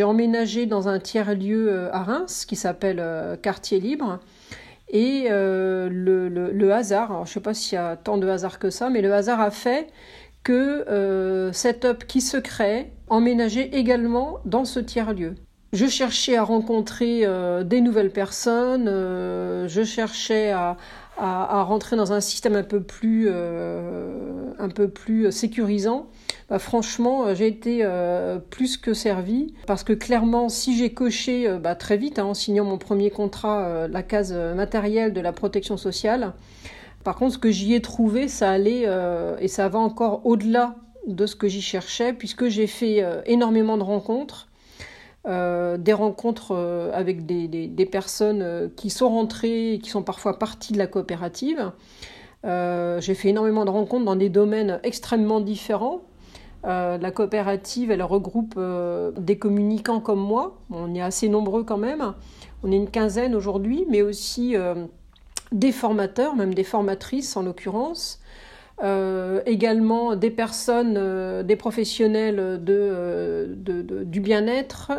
emménagé 0.02 0.66
dans 0.66 0.88
un 0.88 0.99
tiers-lieu 0.99 1.88
à 1.92 2.02
Reims 2.02 2.44
qui 2.44 2.56
s'appelle 2.56 3.38
Quartier 3.42 3.80
Libre. 3.80 4.20
Et 4.88 5.28
le, 5.28 5.88
le, 6.28 6.73
hasard, 6.73 7.25
je 7.25 7.30
ne 7.30 7.35
sais 7.35 7.40
pas 7.40 7.54
s'il 7.54 7.75
y 7.75 7.78
a 7.78 7.96
tant 7.96 8.18
de 8.18 8.28
hasard 8.28 8.61
que 8.61 8.70
ça, 8.70 8.88
mais 8.88 9.02
le 9.02 9.12
hasard 9.12 9.40
a 9.40 9.50
fait 9.50 9.88
que 10.46 10.88
euh, 10.88 11.52
Setup 11.52 12.06
qui 12.06 12.20
se 12.20 12.36
crée 12.36 12.92
emménageait 13.08 13.68
également 13.72 14.38
dans 14.44 14.64
ce 14.64 14.78
tiers-lieu. 14.78 15.34
Je 15.72 15.86
cherchais 15.86 16.36
à 16.36 16.44
rencontrer 16.44 17.22
euh, 17.24 17.64
des 17.64 17.80
nouvelles 17.80 18.12
personnes, 18.12 18.86
euh, 18.86 19.66
je 19.66 19.82
cherchais 19.82 20.52
à, 20.52 20.76
rentrer 21.18 21.96
dans 21.96 22.12
un 22.12 22.20
système 22.20 22.54
un 22.54 22.62
peu 22.62 22.80
plus, 22.80 23.28
un 23.28 24.68
peu 24.68 24.88
plus 24.88 25.32
sécurisant. 25.32 26.06
Bah, 26.50 26.58
franchement, 26.58 27.34
j'ai 27.34 27.46
été 27.46 27.84
plus 28.50 28.76
que 28.76 28.92
servi 28.92 29.54
parce 29.66 29.82
que 29.82 29.94
clairement, 29.94 30.50
si 30.50 30.76
j'ai 30.76 30.92
coché 30.92 31.48
bah, 31.58 31.74
très 31.74 31.96
vite 31.96 32.18
hein, 32.18 32.26
en 32.26 32.34
signant 32.34 32.64
mon 32.64 32.76
premier 32.76 33.10
contrat 33.10 33.88
la 33.88 34.02
case 34.02 34.34
matérielle 34.34 35.14
de 35.14 35.22
la 35.22 35.32
protection 35.32 35.78
sociale, 35.78 36.34
par 37.06 37.14
contre, 37.14 37.34
ce 37.34 37.38
que 37.38 37.52
j'y 37.52 37.72
ai 37.75 37.80
trouvé, 37.80 38.26
ça 38.26 38.50
allait 38.50 38.82
euh, 38.86 39.36
et 39.38 39.46
ça 39.46 39.68
va 39.68 39.78
encore 39.78 40.22
au-delà 40.26 40.75
de 41.06 41.26
ce 41.26 41.36
que 41.36 41.46
j'y 41.46 41.62
cherchais, 41.62 42.12
puisque 42.12 42.48
j'ai 42.48 42.66
fait 42.66 43.00
euh, 43.00 43.22
énormément 43.26 43.76
de 43.76 43.84
rencontres, 43.84 44.48
euh, 45.28 45.76
des 45.76 45.92
rencontres 45.92 46.56
avec 46.92 47.25
des, 47.25 47.86
personnes 47.86 48.72
qui 48.75 48.90
sont 48.90 49.08
rentrées 49.08 49.75
et 49.75 49.78
qui 49.78 49.88
sont 49.88 50.02
parfois 50.02 50.40
parties 50.40 50.72
de 50.72 50.78
la 50.78 50.88
coopérative. 50.88 51.70
j'ai 52.42 53.14
fait 53.14 53.28
énormément 53.28 53.64
de 53.64 53.70
rencontres 53.70 54.04
dans 54.04 54.16
des 54.16 54.28
domaines 54.28 54.80
extrêmement 54.82 55.38
différents. 55.38 56.00
la 56.64 57.10
coopérative, 57.12 57.92
elle 57.92 58.02
regroupe 58.02 58.58
des 59.16 59.38
communicants 59.38 60.00
comme 60.00 60.18
moi. 60.18 60.58
on 60.72 60.92
est 60.92 61.02
assez 61.02 61.28
nombreux 61.28 61.62
quand 61.62 61.78
même. 61.78 62.14
On 62.64 62.72
est 62.72 62.76
une 62.76 62.90
quinzaine 62.90 63.36
aujourd'hui, 63.36 63.86
mais 63.88 64.02
aussi 64.02 64.56
des 65.52 65.72
formateurs, 65.72 66.36
même 66.36 66.54
des 66.54 66.64
formatrices 66.64 67.36
en 67.36 67.42
l'occurrence, 67.42 68.20
euh, 68.82 69.40
également 69.46 70.16
des 70.16 70.30
personnes, 70.30 70.96
euh, 70.98 71.42
des 71.42 71.56
professionnels 71.56 72.62
de, 72.62 72.74
euh, 72.78 74.04
du 74.04 74.20
bien-être. 74.20 74.92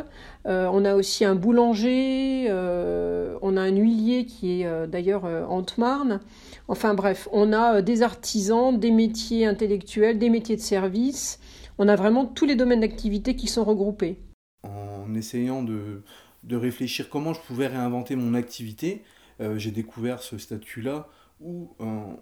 on 0.46 0.86
a 0.86 0.96
aussi 0.96 1.26
un 1.26 1.36
boulanger, 1.36 2.48
on 2.50 3.58
a 3.58 3.62
un 3.62 3.76
huilier 3.76 4.26
qui 4.26 4.62
est 4.62 4.88
d'ailleurs 4.88 5.26
en 5.26 5.64
marne 5.78 6.22
Enfin 6.70 6.94
bref, 6.94 7.28
on 7.32 7.54
a 7.54 7.82
des 7.82 8.02
artisans, 8.02 8.78
des 8.78 8.92
métiers 8.92 9.46
intellectuels, 9.46 10.18
des 10.18 10.30
métiers 10.30 10.56
de 10.56 10.62
service. 10.62 11.40
On 11.78 11.88
a 11.88 11.96
vraiment 11.96 12.26
tous 12.26 12.46
les 12.46 12.56
domaines 12.56 12.82
d'activité 12.82 13.36
qui 13.36 13.48
sont 13.48 13.64
regroupés. 13.64 14.18
En 14.64 15.14
essayant 15.16 15.64
de, 15.64 16.02
de 16.44 16.56
réfléchir 16.56 17.10
comment 17.10 17.34
je 17.34 17.42
pouvais 17.42 17.68
réinventer 17.68 18.16
mon 18.16 18.34
activité, 18.34 19.04
euh, 19.40 19.58
j'ai 19.58 19.72
découvert 19.72 20.22
ce 20.22 20.38
statut-là 20.38 21.08
où 21.40 21.76
euh, 21.80 22.16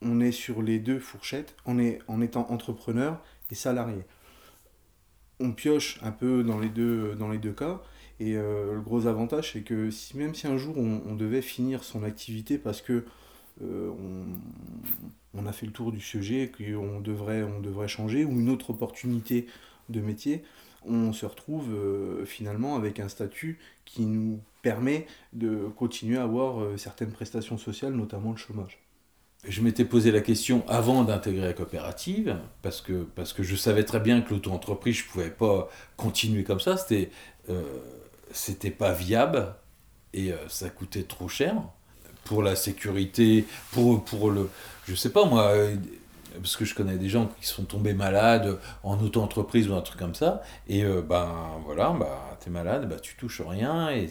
on 0.00 0.20
est 0.20 0.32
sur 0.32 0.62
les 0.62 0.78
deux 0.78 0.98
fourchettes, 0.98 1.54
on 1.66 1.78
est 1.78 2.00
en 2.08 2.20
étant 2.20 2.50
entrepreneur 2.50 3.22
et 3.50 3.54
salarié. 3.54 4.04
On 5.40 5.52
pioche 5.52 5.98
un 6.02 6.12
peu 6.12 6.42
dans 6.42 6.58
les 6.58 6.68
deux, 6.68 7.14
dans 7.14 7.28
les 7.28 7.38
deux 7.38 7.52
cas, 7.52 7.82
et 8.20 8.36
euh, 8.36 8.74
le 8.74 8.80
gros 8.80 9.06
avantage, 9.06 9.52
c'est 9.52 9.62
que 9.62 9.90
même 10.14 10.34
si 10.34 10.46
un 10.46 10.56
jour 10.56 10.78
on, 10.78 11.14
devait 11.14 11.42
finir 11.42 11.84
son 11.84 12.04
activité 12.04 12.58
parce 12.58 12.80
que 12.80 13.04
on, 13.60 15.46
a 15.46 15.52
fait 15.52 15.66
le 15.66 15.72
tour 15.72 15.92
du 15.92 16.00
sujet, 16.00 16.50
qu'on 16.50 17.00
devrait, 17.00 17.42
on 17.42 17.60
devrait 17.60 17.86
changer, 17.86 18.24
ou 18.24 18.30
une 18.40 18.48
autre 18.48 18.70
opportunité 18.70 19.46
de 19.88 20.00
métier, 20.00 20.42
on 20.86 21.12
se 21.12 21.26
retrouve 21.26 21.74
finalement 22.24 22.76
avec 22.76 23.00
un 23.00 23.08
statut 23.08 23.58
qui 23.84 24.02
nous 24.02 24.40
permet 24.62 25.06
de 25.32 25.68
continuer 25.76 26.18
à 26.18 26.22
avoir 26.22 26.60
euh, 26.60 26.76
certaines 26.76 27.10
prestations 27.10 27.58
sociales, 27.58 27.92
notamment 27.92 28.30
le 28.30 28.36
chômage. 28.36 28.78
Je 29.46 29.60
m'étais 29.60 29.84
posé 29.84 30.12
la 30.12 30.20
question 30.20 30.64
avant 30.68 31.02
d'intégrer 31.02 31.46
la 31.46 31.52
coopérative, 31.52 32.38
parce 32.62 32.80
que, 32.80 33.02
parce 33.02 33.32
que 33.32 33.42
je 33.42 33.56
savais 33.56 33.84
très 33.84 33.98
bien 33.98 34.22
que 34.22 34.32
l'auto-entreprise, 34.32 34.96
je 34.96 35.04
ne 35.04 35.08
pouvais 35.08 35.30
pas 35.30 35.68
continuer 35.96 36.44
comme 36.44 36.60
ça, 36.60 36.76
c'était 36.76 37.10
euh, 37.50 38.70
pas 38.78 38.92
viable 38.92 39.54
et 40.12 40.32
euh, 40.32 40.48
ça 40.48 40.70
coûtait 40.70 41.02
trop 41.02 41.28
cher. 41.28 41.56
pour 42.24 42.44
la 42.44 42.54
sécurité, 42.54 43.44
pour, 43.72 44.04
pour 44.04 44.30
le. 44.30 44.48
Je 44.86 44.94
sais 44.94 45.10
pas 45.10 45.24
moi, 45.24 45.52
parce 46.40 46.56
que 46.56 46.64
je 46.64 46.74
connais 46.74 46.96
des 46.96 47.08
gens 47.08 47.26
qui 47.40 47.46
sont 47.46 47.64
tombés 47.64 47.94
malades 47.94 48.58
en 48.82 48.98
auto-entreprise 49.00 49.68
ou 49.68 49.74
un 49.74 49.80
truc 49.80 49.98
comme 49.98 50.14
ça, 50.14 50.42
et 50.68 50.84
euh, 50.84 51.02
ben 51.02 51.60
voilà, 51.64 51.94
bah, 51.98 52.38
tu 52.40 52.48
es 52.48 52.52
malade, 52.52 52.88
bah, 52.88 52.98
tu 53.00 53.16
touches 53.16 53.42
rien, 53.42 53.90
et 53.90 54.08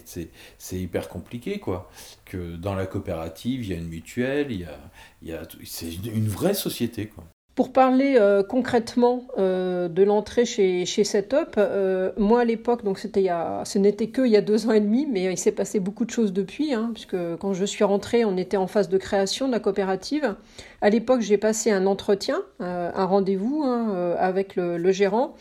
c'est 0.58 0.80
hyper 0.80 1.10
compliqué, 1.10 1.60
quoi. 1.60 1.90
Que 2.26 2.56
dans 2.56 2.76
la 2.76 2.86
coopérative, 2.86 3.64
il 3.64 3.72
y 3.72 3.74
a 3.74 3.78
une 3.78 3.88
mutuelle, 3.88 4.52
il 4.52 4.62
y 4.62 4.66
a, 4.66 4.80
y 5.24 5.34
a, 5.34 5.44
c'est 5.66 5.94
une 6.06 6.28
vraie 6.28 6.54
société, 6.54 7.08
quoi. 7.08 7.24
Pour 7.62 7.72
parler 7.72 8.16
euh, 8.18 8.42
concrètement 8.42 9.28
euh, 9.38 9.88
de 9.88 10.02
l'entrée 10.02 10.46
chez, 10.46 10.84
chez 10.88 11.04
Setup, 11.04 11.54
euh, 11.60 12.12
moi 12.18 12.40
à 12.40 12.44
l'époque, 12.44 12.84
donc 12.84 12.98
c'était 12.98 13.28
ce 13.66 13.78
n'était 13.78 14.08
que 14.08 14.26
il 14.26 14.32
y 14.32 14.36
a 14.36 14.42
deux 14.42 14.66
ans 14.66 14.72
et 14.72 14.80
demi, 14.80 15.06
mais 15.06 15.26
il 15.26 15.38
s'est 15.38 15.52
passé 15.52 15.80
beaucoup 15.80 16.04
de 16.04 16.10
choses 16.10 16.34
depuis, 16.34 16.74
hein, 16.74 16.90
puisque 16.92 17.16
quand 17.40 17.54
je 17.54 17.64
suis 17.64 17.84
rentrée, 17.84 18.26
on 18.26 18.36
était 18.36 18.58
en 18.58 18.66
phase 18.66 18.90
de 18.90 18.98
création 18.98 19.46
de 19.46 19.52
la 19.52 19.60
coopérative. 19.60 20.34
À 20.82 20.90
l'époque, 20.90 21.22
j'ai 21.22 21.38
passé 21.38 21.70
un 21.70 21.86
entretien, 21.86 22.42
un 22.60 23.06
rendez-vous 23.06 23.62
hein, 23.64 24.16
avec 24.18 24.56
le, 24.56 24.92
gérant. 24.92 25.36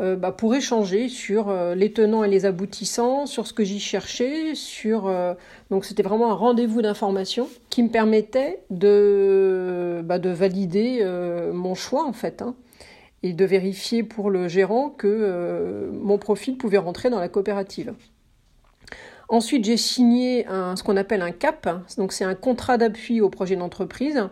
Euh, 0.00 0.16
bah, 0.16 0.32
pour 0.32 0.54
échanger 0.54 1.10
sur 1.10 1.50
euh, 1.50 1.74
les 1.74 1.92
tenants 1.92 2.24
et 2.24 2.28
les 2.28 2.46
aboutissants, 2.46 3.26
sur 3.26 3.46
ce 3.46 3.52
que 3.52 3.64
j'y 3.64 3.80
cherchais, 3.80 4.54
sur 4.54 5.08
euh, 5.08 5.34
donc 5.70 5.84
c'était 5.84 6.02
vraiment 6.02 6.30
un 6.32 6.34
rendez-vous 6.34 6.80
d'information 6.80 7.48
qui 7.68 7.82
me 7.82 7.90
permettait 7.90 8.62
de, 8.70 10.00
bah, 10.02 10.18
de 10.18 10.30
valider 10.30 11.04
mon 11.52 11.74
choix 11.74 12.06
en 12.06 12.14
fait 12.14 12.40
hein, 12.40 12.54
et 13.22 13.34
de 13.34 13.44
vérifier 13.44 14.02
pour 14.02 14.30
le 14.30 14.48
gérant 14.48 14.88
que 14.88 15.90
mon 15.92 16.16
profil 16.16 16.56
pouvait 16.56 16.78
rentrer 16.78 17.10
dans 17.10 17.20
la 17.20 17.28
coopérative. 17.28 17.92
Ensuite, 19.28 19.64
j'ai 19.64 19.76
signé 19.76 20.46
ce 20.76 20.82
qu'on 20.82 20.96
appelle 20.96 21.22
un 21.22 21.30
CAP, 21.30 21.68
donc 21.98 22.12
c'est 22.12 22.24
un 22.24 22.34
contrat 22.34 22.78
d'appui 22.78 23.20
au 23.20 23.28
projet 23.28 23.54
d'entreprise. 23.56 24.28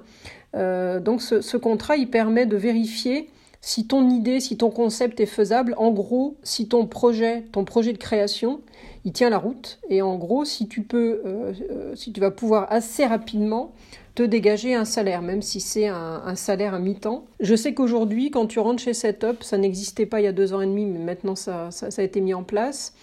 donc 0.55 1.23
ce, 1.23 1.41
ce, 1.41 1.57
contrat, 1.57 1.97
il 1.97 2.11
permet 2.11 2.47
de 2.47 2.57
vérifier 2.57 3.29
si 3.61 3.87
ton 3.87 4.09
idée, 4.09 4.41
si 4.41 4.57
ton 4.57 4.71
concept 4.71 5.21
est 5.21 5.27
faisable, 5.27 5.75
en 5.79 5.91
gros, 5.91 6.37
si 6.43 6.69
ton 6.69 6.87
projet, 6.87 7.45
ton 7.53 7.65
projet 7.65 7.93
de 7.93 7.99
création, 7.99 8.61
il 9.09 9.13
tient 9.13 9.31
la 9.31 9.39
route, 9.39 9.79
et 9.89 10.03
en 10.03 10.17
gros, 10.17 10.45
si 10.45 10.69
tu 10.69 10.83
peux, 10.83 11.23
euh, 11.25 11.55
euh, 11.71 11.97
si 11.97 12.13
tu 12.13 12.21
vas 12.21 12.31
pouvoir 12.31 12.67
assez 12.69 13.07
rapidement 13.07 13.73
te 14.15 14.23
dégager 14.23 14.75
un 14.75 14.85
salaire, 14.85 15.23
même 15.23 15.41
si 15.41 15.61
c'est 15.61 15.87
un, 15.87 16.35
salaire 16.35 16.75
à 16.75 16.79
mi-temps. 16.79 17.25
Je 17.41 17.55
sais 17.55 17.73
qu'aujourd'hui, 17.73 18.31
quand 18.31 18.45
tu 18.47 18.59
rentres 18.59 18.83
chez 18.83 18.93
Setup, 18.93 19.43
ça 19.43 19.57
n'existait 19.57 20.05
pas 20.05 20.21
il 20.21 20.25
y 20.25 20.27
a 20.27 20.33
deux 20.33 20.53
ans 20.53 20.61
et 20.61 20.67
demi, 20.67 20.85
mais 20.85 20.99
maintenant 20.99 21.37
ça, 21.37 21.71
a 21.97 22.03
été 22.03 22.21
mis 22.21 22.35
en 22.35 22.43
place 22.43 22.95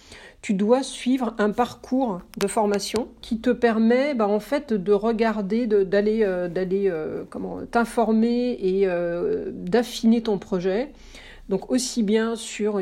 tu 0.42 0.54
dois 0.54 0.84
suivre 0.84 1.34
un 1.38 1.50
parcours 1.50 2.20
de 2.38 2.46
formation 2.46 3.08
qui 3.20 3.40
te 3.40 3.50
permet 3.50 4.14
bah, 4.14 4.28
en 4.28 4.38
fait 4.38 4.72
de 4.72 4.92
regarder, 4.92 5.66
d'aller 5.66 6.20
euh, 6.22 6.46
d'aller 6.46 6.92
comment 7.30 7.62
t'informer 7.68 8.52
et 8.60 8.86
d'affiner 9.50 10.22
ton 10.22 10.38
projet. 10.38 10.92
Donc 11.48 11.70
aussi 11.70 12.02
bien 12.02 12.34
sur 12.34 12.80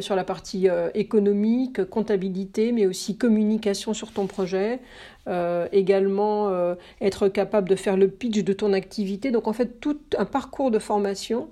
sur 0.00 0.16
la 0.16 0.24
partie 0.24 0.68
économique, 0.94 1.84
comptabilité, 1.84 2.72
mais 2.72 2.86
aussi 2.86 3.16
communication 3.16 3.94
sur 3.94 4.12
ton 4.12 4.26
projet, 4.26 4.80
également 5.72 6.74
être 7.00 7.28
capable 7.28 7.70
de 7.70 7.74
faire 7.76 7.96
le 7.96 8.08
pitch 8.08 8.44
de 8.44 8.52
ton 8.52 8.74
activité. 8.74 9.30
Donc 9.30 9.48
en 9.48 9.54
fait 9.54 9.80
tout 9.80 9.98
un 10.18 10.26
parcours 10.26 10.70
de 10.70 10.78
formation 10.78 11.48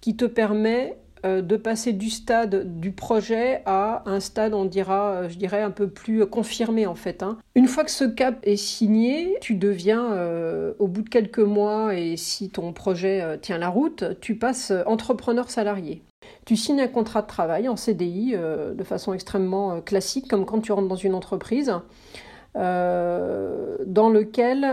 qui 0.00 0.16
te 0.16 0.24
permet 0.24 0.90
euh, 0.90 1.05
de 1.26 1.56
passer 1.56 1.92
du 1.92 2.10
stade 2.10 2.80
du 2.80 2.92
projet 2.92 3.62
à 3.66 4.02
un 4.06 4.20
stade, 4.20 4.54
on 4.54 4.64
dira, 4.64 5.10
euh, 5.10 5.28
je 5.28 5.36
dirais, 5.36 5.62
un 5.62 5.70
peu 5.70 5.88
plus 5.88 6.26
confirmé 6.26 6.86
en 6.86 6.94
fait. 6.94 7.22
Hein. 7.22 7.38
Une 7.54 7.68
fois 7.68 7.84
que 7.84 7.90
ce 7.90 8.04
cap 8.04 8.38
est 8.42 8.56
signé, 8.56 9.36
tu 9.40 9.54
deviens, 9.54 10.12
euh, 10.12 10.72
au 10.78 10.88
bout 10.88 11.02
de 11.02 11.08
quelques 11.08 11.38
mois, 11.38 11.94
et 11.94 12.16
si 12.16 12.50
ton 12.50 12.72
projet 12.72 13.38
tient 13.40 13.58
la 13.58 13.68
route, 13.68 14.04
tu 14.20 14.36
passes 14.36 14.72
entrepreneur 14.86 15.50
salarié. 15.50 16.02
Tu 16.44 16.56
signes 16.56 16.80
un 16.80 16.88
contrat 16.88 17.22
de 17.22 17.26
travail 17.26 17.68
en 17.68 17.76
CDI 17.76 18.34
de 18.34 18.84
façon 18.84 19.12
extrêmement 19.12 19.80
classique, 19.80 20.28
comme 20.28 20.44
quand 20.44 20.60
tu 20.60 20.72
rentres 20.72 20.88
dans 20.88 20.96
une 20.96 21.14
entreprise. 21.14 21.72
dans 22.54 24.10
lequel 24.10 24.64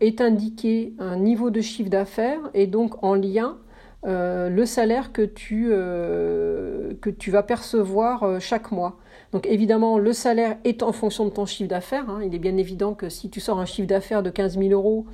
est 0.00 0.20
indiqué 0.20 0.94
un 0.98 1.16
niveau 1.16 1.50
de 1.50 1.60
chiffre 1.60 1.90
d'affaires 1.90 2.50
et 2.54 2.66
donc 2.66 3.02
en 3.02 3.14
lien 3.14 3.58
euh, 4.04 4.48
le 4.50 4.66
salaire 4.66 5.10
que 5.12 5.22
tu, 5.22 5.68
euh, 5.70 6.92
vas 7.28 7.42
percevoir 7.42 8.22
euh, 8.22 8.38
chaque 8.38 8.70
mois. 8.70 8.98
Donc 9.32 9.46
évidemment, 9.46 9.98
le 9.98 10.12
salaire 10.12 10.58
est 10.64 10.82
en 10.82 10.92
fonction 10.92 11.24
de 11.24 11.30
ton 11.30 11.46
chiffre 11.46 11.68
d'affaires. 11.68 12.08
Hein. 12.08 12.20
Il 12.24 12.34
est 12.34 12.38
bien 12.38 12.56
évident 12.56 12.94
que 12.94 13.08
si 13.08 13.30
tu 13.30 13.40
sors 13.40 13.58
un 13.58 13.64
chiffre 13.64 13.88
d'affaires 13.88 14.22
de 14.22 14.30
15 14.30 14.58
000 14.58 14.70
euros, 14.70 15.06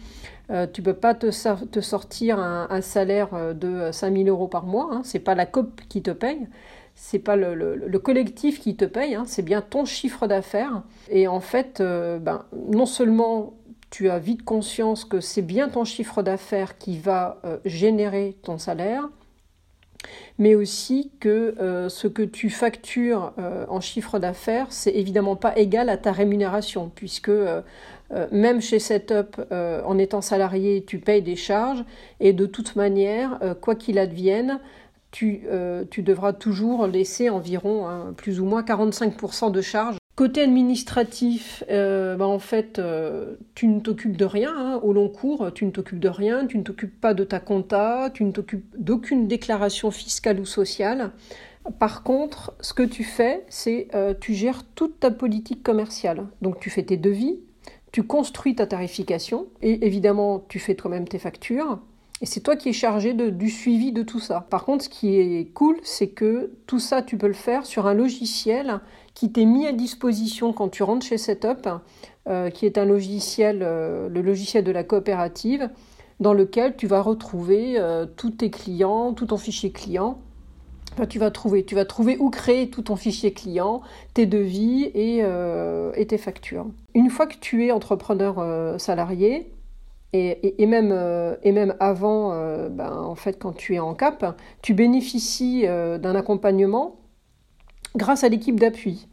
tu 0.48 0.82
ne 0.82 0.84
peux 0.84 0.92
pas 0.92 1.14
te, 1.14 1.30
sortir 1.30 2.38
un, 2.38 2.80
salaire 2.82 3.54
de 3.54 3.90
5 3.90 4.14
000 4.14 4.28
euros 4.28 4.48
par 4.48 4.66
mois. 4.66 4.90
Hein. 4.92 5.00
Ce 5.02 5.16
n'est 5.16 5.24
pas 5.24 5.34
la 5.34 5.46
COP 5.46 5.80
qui 5.88 6.02
te 6.02 6.10
paye. 6.10 6.46
C'est 6.94 7.18
pas 7.18 7.36
le, 7.36 7.54
le, 7.54 7.98
collectif 7.98 8.60
qui 8.60 8.76
te 8.76 8.84
paye, 8.84 9.14
hein. 9.14 9.24
c'est 9.26 9.40
bien 9.40 9.62
ton 9.62 9.86
chiffre 9.86 10.26
d'affaires. 10.26 10.82
Et 11.08 11.26
en 11.26 11.40
fait, 11.40 11.80
ben, 11.80 12.44
non 12.70 12.84
seulement 12.84 13.54
tu 13.92 14.08
as 14.08 14.18
vite 14.18 14.42
conscience 14.42 15.04
que 15.04 15.20
c'est 15.20 15.42
bien 15.42 15.68
ton 15.68 15.84
chiffre 15.84 16.22
d'affaires 16.22 16.78
qui 16.78 16.98
va 16.98 17.38
euh, 17.44 17.58
générer 17.66 18.38
ton 18.42 18.56
salaire, 18.56 19.06
mais 20.38 20.54
aussi 20.54 21.12
que 21.20 21.54
euh, 21.60 21.90
ce 21.90 22.08
que 22.08 22.22
tu 22.22 22.48
factures 22.48 23.34
euh, 23.38 23.66
en 23.68 23.82
chiffre 23.82 24.18
d'affaires, 24.18 24.66
c'est 24.70 24.92
évidemment 24.92 25.36
pas 25.36 25.56
égal 25.58 25.90
à 25.90 25.98
ta 25.98 26.10
rémunération, 26.10 26.90
puisque 26.92 27.30
même 28.30 28.60
chez 28.60 28.78
Setup, 28.78 29.40
en 29.50 29.96
étant 29.96 30.20
salarié, 30.20 30.84
tu 30.86 30.98
payes 30.98 31.22
des 31.22 31.36
charges, 31.36 31.82
et 32.20 32.34
de 32.34 32.44
toute 32.44 32.76
manière, 32.76 33.38
quoi 33.62 33.74
qu'il 33.74 33.98
advienne, 33.98 34.60
tu, 35.10 35.44
devras 35.96 36.34
toujours 36.34 36.86
laisser 36.86 37.30
environ 37.30 37.88
hein, 37.88 38.12
plus 38.14 38.38
ou 38.38 38.44
moins 38.44 38.62
45% 38.62 39.50
de 39.50 39.62
charges 39.62 39.96
Côté 40.14 40.42
administratif, 40.42 41.64
euh, 41.70 42.16
bah, 42.16 42.26
en 42.26 42.38
fait, 42.38 42.78
euh, 42.78 43.36
tu 43.54 43.66
ne 43.66 43.80
t'occupes 43.80 44.16
de 44.16 44.26
rien 44.26 44.52
hein, 44.54 44.80
au 44.82 44.92
long 44.92 45.08
cours, 45.08 45.50
tu 45.54 45.64
ne 45.64 45.70
t'occupes 45.70 46.00
de 46.00 46.08
rien, 46.08 46.46
tu 46.46 46.58
ne 46.58 46.62
t'occupes 46.62 47.00
pas 47.00 47.14
de 47.14 47.24
ta 47.24 47.40
compta, 47.40 48.10
tu 48.12 48.22
ne 48.24 48.30
t'occupes 48.30 48.66
d'aucune 48.76 49.26
déclaration 49.26 49.90
fiscale 49.90 50.38
ou 50.38 50.44
sociale. 50.44 51.12
Par 51.78 52.02
contre, 52.02 52.52
ce 52.60 52.74
que 52.74 52.82
tu 52.82 53.04
fais, 53.04 53.46
c'est 53.48 53.88
euh, 53.94 54.12
tu 54.18 54.34
gères 54.34 54.64
toute 54.74 55.00
ta 55.00 55.10
politique 55.10 55.62
commerciale. 55.62 56.26
Donc 56.42 56.60
tu 56.60 56.68
fais 56.68 56.82
tes 56.82 56.98
devis, 56.98 57.38
tu 57.90 58.02
construis 58.02 58.54
ta 58.54 58.66
tarification 58.66 59.46
et 59.62 59.86
évidemment 59.86 60.44
tu 60.48 60.58
fais 60.58 60.74
toi-même 60.74 61.08
tes 61.08 61.18
factures. 61.18 61.78
Et 62.20 62.26
c'est 62.26 62.40
toi 62.40 62.54
qui 62.54 62.68
es 62.68 62.72
chargé 62.72 63.14
du 63.14 63.50
suivi 63.50 63.90
de 63.92 64.02
tout 64.02 64.20
ça. 64.20 64.46
Par 64.48 64.64
contre, 64.64 64.84
ce 64.84 64.88
qui 64.88 65.16
est 65.16 65.52
cool, 65.54 65.76
c'est 65.82 66.08
que 66.08 66.52
tout 66.68 66.78
ça, 66.78 67.02
tu 67.02 67.16
peux 67.16 67.26
le 67.26 67.32
faire 67.32 67.66
sur 67.66 67.86
un 67.88 67.94
logiciel 67.94 68.80
qui 69.14 69.30
t'est 69.30 69.44
mis 69.44 69.66
à 69.66 69.72
disposition 69.72 70.52
quand 70.52 70.68
tu 70.68 70.82
rentres 70.82 71.06
chez 71.06 71.18
Setup, 71.18 71.68
euh, 72.28 72.50
qui 72.50 72.66
est 72.66 72.78
un 72.78 72.84
logiciel, 72.84 73.60
euh, 73.62 74.08
le 74.08 74.22
logiciel 74.22 74.64
de 74.64 74.72
la 74.72 74.84
coopérative, 74.84 75.68
dans 76.20 76.34
lequel 76.34 76.76
tu 76.76 76.86
vas 76.86 77.02
retrouver 77.02 77.74
euh, 77.78 78.06
tous 78.06 78.30
tes 78.30 78.50
clients, 78.50 79.12
tout 79.12 79.26
ton 79.26 79.36
fichier 79.36 79.72
client. 79.72 80.18
tu 81.08 81.18
vas 81.18 81.30
trouver, 81.30 81.64
tu 81.64 81.74
vas 81.74 81.84
trouver 81.84 82.16
où 82.18 82.30
créer 82.30 82.70
tout 82.70 82.82
ton 82.82 82.96
fichier 82.96 83.32
client, 83.32 83.82
tes 84.14 84.26
devis 84.26 84.84
et, 84.94 86.06
tes 86.06 86.18
factures. 86.18 86.66
Une 86.94 87.10
fois 87.10 87.26
que 87.26 87.36
tu 87.40 87.66
es 87.66 87.72
entrepreneur 87.72 88.80
salarié, 88.80 89.52
et, 90.12 90.66
même, 90.66 90.92
et 91.42 91.52
même 91.52 91.74
avant, 91.80 92.36
ben, 92.68 92.92
en 92.92 93.14
fait, 93.14 93.38
quand 93.38 93.54
tu 93.54 93.74
es 93.74 93.78
en 93.78 93.94
cap, 93.94 94.38
tu 94.60 94.74
bénéficies 94.74 95.62
d'un 95.62 96.14
accompagnement 96.14 97.01
grâce 97.96 98.24
à 98.24 98.28
l'équipe 98.28 98.58
d'appui. 98.58 99.08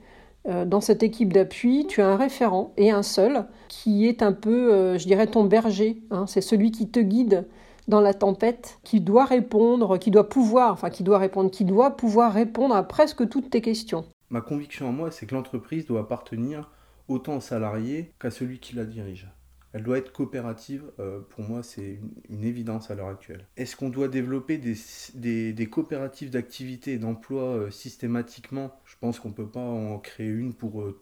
Euh, 0.47 0.65
dans 0.65 0.81
cette 0.81 1.03
équipe 1.03 1.33
d'appui, 1.33 1.85
tu 1.87 2.01
as 2.01 2.07
un 2.07 2.15
référent 2.15 2.73
et 2.77 2.91
un 2.91 3.03
seul 3.03 3.45
qui 3.67 4.07
est 4.07 4.23
un 4.23 4.31
peu, 4.31 4.73
euh, 4.73 4.97
je 4.97 5.05
dirais, 5.05 5.27
ton 5.27 5.43
berger. 5.43 6.01
Hein. 6.11 6.25
C'est 6.27 6.41
celui 6.41 6.71
qui 6.71 6.89
te 6.89 6.99
guide 6.99 7.47
dans 7.87 8.01
la 8.01 8.13
tempête, 8.13 8.79
qui 8.83 9.01
doit 9.01 9.25
répondre, 9.25 9.97
qui 9.97 10.11
doit 10.11 10.29
pouvoir, 10.29 10.73
enfin 10.73 10.89
qui 10.89 11.03
doit 11.03 11.17
répondre, 11.17 11.49
qui 11.49 11.65
doit 11.65 11.97
pouvoir 11.97 12.33
répondre 12.33 12.75
à 12.75 12.83
presque 12.83 13.27
toutes 13.27 13.49
tes 13.49 13.61
questions. 13.61 14.05
Ma 14.29 14.41
conviction 14.41 14.87
à 14.87 14.91
moi, 14.91 15.11
c'est 15.11 15.25
que 15.25 15.35
l'entreprise 15.35 15.85
doit 15.87 16.01
appartenir 16.01 16.69
autant 17.07 17.37
aux 17.37 17.41
salariés 17.41 18.13
qu'à 18.19 18.29
celui 18.29 18.59
qui 18.59 18.75
la 18.75 18.85
dirige. 18.85 19.27
Elle 19.71 19.83
doit 19.83 19.99
être 19.99 20.11
coopérative, 20.11 20.91
euh, 20.99 21.19
pour 21.21 21.43
moi 21.43 21.61
c'est 21.61 21.99
une, 22.27 22.43
évidence 22.43 22.89
à 22.89 22.95
l'heure 22.95 23.09
actuelle. 23.09 23.45
Est-ce 23.55 23.75
qu'on 23.75 23.89
doit 23.89 24.07
développer 24.07 24.57
des, 24.57 25.69
coopératives 25.69 26.31
d'activité 26.31 26.93
et 26.93 26.97
d'emploi 26.97 27.43
euh, 27.43 27.69
systématiquement? 27.71 28.79
Je 28.85 28.95
pense 28.99 29.19
qu'on 29.19 29.29
ne 29.29 29.35
peut 29.35 29.47
pas 29.47 29.59
en 29.59 29.99
créer 29.99 30.29
une 30.29 30.55
pour, 30.55 30.81
euh, 30.81 30.99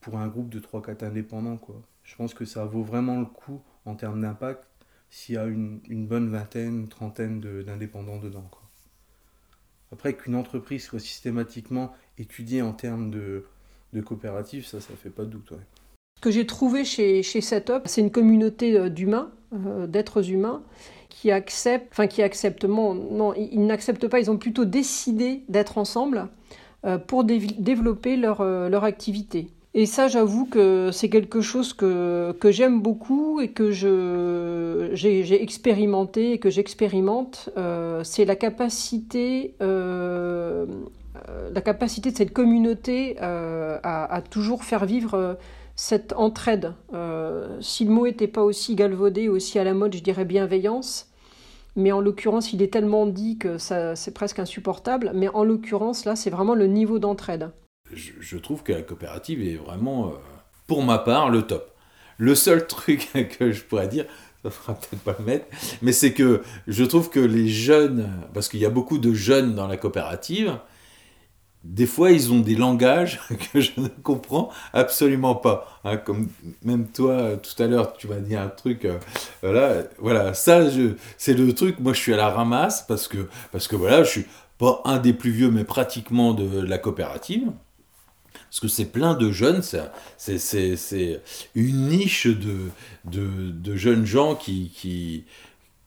pour 0.00 0.18
un 0.18 0.26
groupe 0.26 0.48
de 0.48 0.58
3-4 0.58 1.04
indépendants. 1.04 1.60
Je 2.02 2.16
pense 2.16 2.34
que 2.34 2.44
ça 2.44 2.64
vaut 2.64 2.82
vraiment 2.82 3.20
le 3.20 3.26
coup 3.26 3.62
en 3.84 3.94
termes 3.94 4.20
d'impact 4.20 4.68
s'il 5.10 5.36
y 5.36 5.38
a 5.38 5.46
une, 5.46 5.80
bonne 6.08 6.28
vingtaine, 6.28 6.88
trentaine 6.88 7.40
d'indépendants 7.40 8.18
dedans. 8.18 8.48
Quoi. 8.50 8.62
Après 9.92 10.14
qu'une 10.14 10.34
entreprise 10.34 10.82
soit 10.82 10.98
systématiquement 10.98 11.94
étudiée 12.18 12.62
en 12.62 12.72
termes 12.72 13.12
de, 13.12 13.46
de 13.92 14.00
coopérative, 14.00 14.66
ça, 14.66 14.80
ça 14.80 14.96
fait 14.96 15.10
pas 15.10 15.24
de 15.24 15.30
doute 15.30 15.52
que 16.24 16.30
j'ai 16.30 16.46
trouvé 16.46 16.86
chez, 16.86 17.22
Setup, 17.22 17.82
c'est 17.84 18.00
une 18.00 18.10
communauté 18.10 18.88
d'humains, 18.88 19.28
d'êtres 19.52 20.30
humains, 20.30 20.62
qui 21.10 21.30
acceptent, 21.30 21.92
enfin 21.92 22.06
qui 22.06 22.22
acceptent, 22.22 22.64
non, 22.64 23.34
ils 23.34 23.66
n'acceptent 23.66 24.08
pas, 24.08 24.20
ils 24.20 24.30
ont 24.30 24.38
plutôt 24.38 24.64
décidé 24.64 25.42
d'être 25.50 25.76
ensemble 25.76 26.28
pour 27.06 27.24
développer 27.24 28.16
leur, 28.16 28.40
activité. 28.84 29.48
Et 29.76 29.86
ça, 29.86 30.06
j'avoue 30.06 30.46
que 30.46 30.90
c'est 30.92 31.08
quelque 31.08 31.40
chose 31.40 31.72
que, 31.72 32.32
que 32.38 32.52
j'aime 32.52 32.80
beaucoup 32.80 33.40
et 33.40 33.48
que 33.48 33.72
j'ai, 33.72 35.42
expérimenté 35.42 36.32
et 36.32 36.38
que 36.38 36.48
j'expérimente. 36.48 37.50
Euh, 37.56 38.04
c'est 38.04 38.24
la 38.24 38.36
capacité, 38.36 39.56
euh, 39.60 40.64
la 41.52 41.60
capacité 41.60 42.12
de 42.12 42.16
cette 42.16 42.32
communauté 42.32 43.16
euh, 43.20 43.80
à, 43.82 44.22
toujours 44.22 44.62
faire 44.62 44.86
vivre 44.86 45.36
cette 45.76 46.12
entraide. 46.14 46.74
si 47.60 47.84
le 47.84 47.90
mot 47.90 48.06
n'était 48.06 48.28
pas 48.28 48.42
aussi 48.42 48.74
galvaudé, 48.74 49.28
aussi 49.28 49.58
à 49.58 49.64
la 49.64 49.74
mode, 49.74 49.94
je 49.94 50.02
dirais 50.02 50.24
bienveillance. 50.24 51.10
Mais 51.76 51.90
en 51.90 52.00
l'occurrence, 52.00 52.52
il 52.52 52.62
est 52.62 52.72
tellement 52.72 53.06
dit 53.06 53.36
que 53.38 53.58
ça, 53.58 53.96
c'est 53.96 54.14
presque 54.14 54.38
insupportable. 54.38 55.10
Mais 55.14 55.28
en 55.28 55.44
l'occurrence, 55.44 56.04
là, 56.04 56.14
c'est 56.14 56.30
vraiment 56.30 56.54
le 56.54 56.66
niveau 56.66 56.98
d'entraide 56.98 57.50
je, 57.92 58.36
trouve 58.36 58.62
que 58.62 58.72
la 58.72 58.82
coopérative 58.82 59.42
est 59.42 59.56
vraiment, 59.56 60.08
euh, 60.08 60.10
pour 60.66 60.82
ma 60.82 60.98
part, 60.98 61.30
le 61.30 61.42
top. 61.42 61.72
Le 62.18 62.34
seul 62.34 62.66
truc 62.68 63.10
que 63.38 63.52
je 63.52 63.62
pourrais 63.62 63.88
dire, 63.88 64.06
ça 64.42 64.50
fera 64.50 64.74
peut-être 64.74 65.02
pas 65.02 65.16
le 65.18 65.24
mettre, 65.24 65.46
mais 65.82 65.92
c'est 65.92 66.12
que 66.12 66.42
je 66.66 66.84
trouve 66.84 67.10
que 67.10 67.20
les 67.20 67.48
jeunes, 67.48 68.10
parce 68.34 68.48
qu'il 68.48 68.60
y 68.60 68.66
a 68.66 68.70
beaucoup 68.70 68.98
de 68.98 69.12
jeunes 69.14 69.54
dans 69.54 69.66
la 69.66 69.76
coopérative, 69.76 70.58
des 71.64 71.86
fois, 71.86 72.10
ils 72.10 72.30
ont 72.30 72.40
des 72.40 72.54
langages 72.54 73.20
que 73.52 73.60
je 73.60 73.72
ne 73.78 73.88
comprends 73.88 74.50
absolument 74.72 75.34
pas. 75.34 75.80
Hein, 75.84 75.96
comme 75.96 76.28
même 76.62 76.86
toi, 76.88 77.36
tout 77.36 77.62
à 77.62 77.66
l'heure, 77.66 77.94
tu 77.94 78.06
m'as 78.06 78.20
dit 78.20 78.36
un 78.36 78.48
truc. 78.48 78.84
Euh, 78.84 78.98
voilà, 79.42 79.84
voilà, 79.98 80.34
ça, 80.34 80.60
c'est 81.16 81.34
le 81.34 81.52
truc. 81.54 81.80
Moi, 81.80 81.94
je 81.94 82.00
suis 82.00 82.12
à 82.12 82.18
la 82.18 82.28
ramasse 82.28 82.84
parce 82.86 83.08
que, 83.08 83.28
parce 83.50 83.66
que 83.66 83.76
voilà, 83.76 84.04
je 84.04 84.10
suis 84.10 84.26
pas 84.58 84.82
un 84.84 84.98
des 84.98 85.14
plus 85.14 85.30
vieux, 85.30 85.50
mais 85.50 85.64
pratiquement 85.64 86.34
de 86.34 86.60
la 86.60 86.78
coopérative. 86.78 87.50
Parce 88.50 88.60
que 88.60 88.68
c'est 88.68 88.84
plein 88.84 89.14
de 89.14 89.32
jeunes, 89.32 89.62
c'est 90.16 91.20
une 91.56 91.88
niche 91.88 92.28
de, 92.28 92.70
de, 93.04 93.76
jeunes 93.76 94.06
gens 94.06 94.36
qui, 94.36 94.70
qui, 94.72 95.24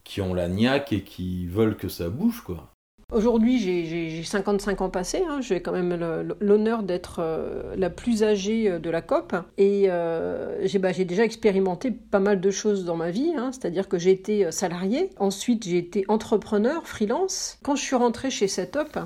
qui 0.03 0.19
ont 0.19 0.33
la 0.33 0.49
niaque 0.49 0.91
et 0.91 1.01
qui 1.01 1.47
veulent 1.47 1.77
que 1.77 1.87
ça 1.87 2.09
bouge, 2.09 2.41
quoi. 2.41 2.73
Aujourd'hui, 3.13 3.57
j'ai 3.57 4.21
55 4.21 4.81
ans 4.81 4.89
passés. 4.89 5.23
Hein. 5.29 5.39
J'ai 5.39 5.61
quand 5.61 5.71
même 5.71 5.97
l'honneur 6.41 6.83
d'être 6.83 7.19
euh, 7.19 7.73
la 7.77 7.89
plus 7.89 8.21
âgée 8.21 8.69
euh, 8.69 8.79
de 8.79 8.89
la 8.89 9.01
COP. 9.01 9.33
Et 9.57 9.85
euh, 9.87 10.67
bah, 10.79 10.91
j'ai 10.91 11.05
déjà 11.05 11.23
expérimenté 11.23 11.89
pas 11.91 12.19
mal 12.19 12.41
de 12.41 12.51
choses 12.51 12.83
dans 12.83 12.97
ma 12.97 13.09
vie. 13.09 13.31
Hein. 13.37 13.51
C'est-à-dire 13.53 13.87
que 13.87 13.97
j'ai 13.97 14.11
été 14.11 14.51
salarié. 14.51 15.09
Ensuite, 15.19 15.65
j'ai 15.65 15.77
été 15.77 16.03
entrepreneur, 16.09 16.85
freelance. 16.85 17.59
Quand 17.63 17.77
je 17.77 17.81
suis 17.81 17.95
rentrée 17.95 18.29
chez 18.29 18.49
Setup, 18.49 18.99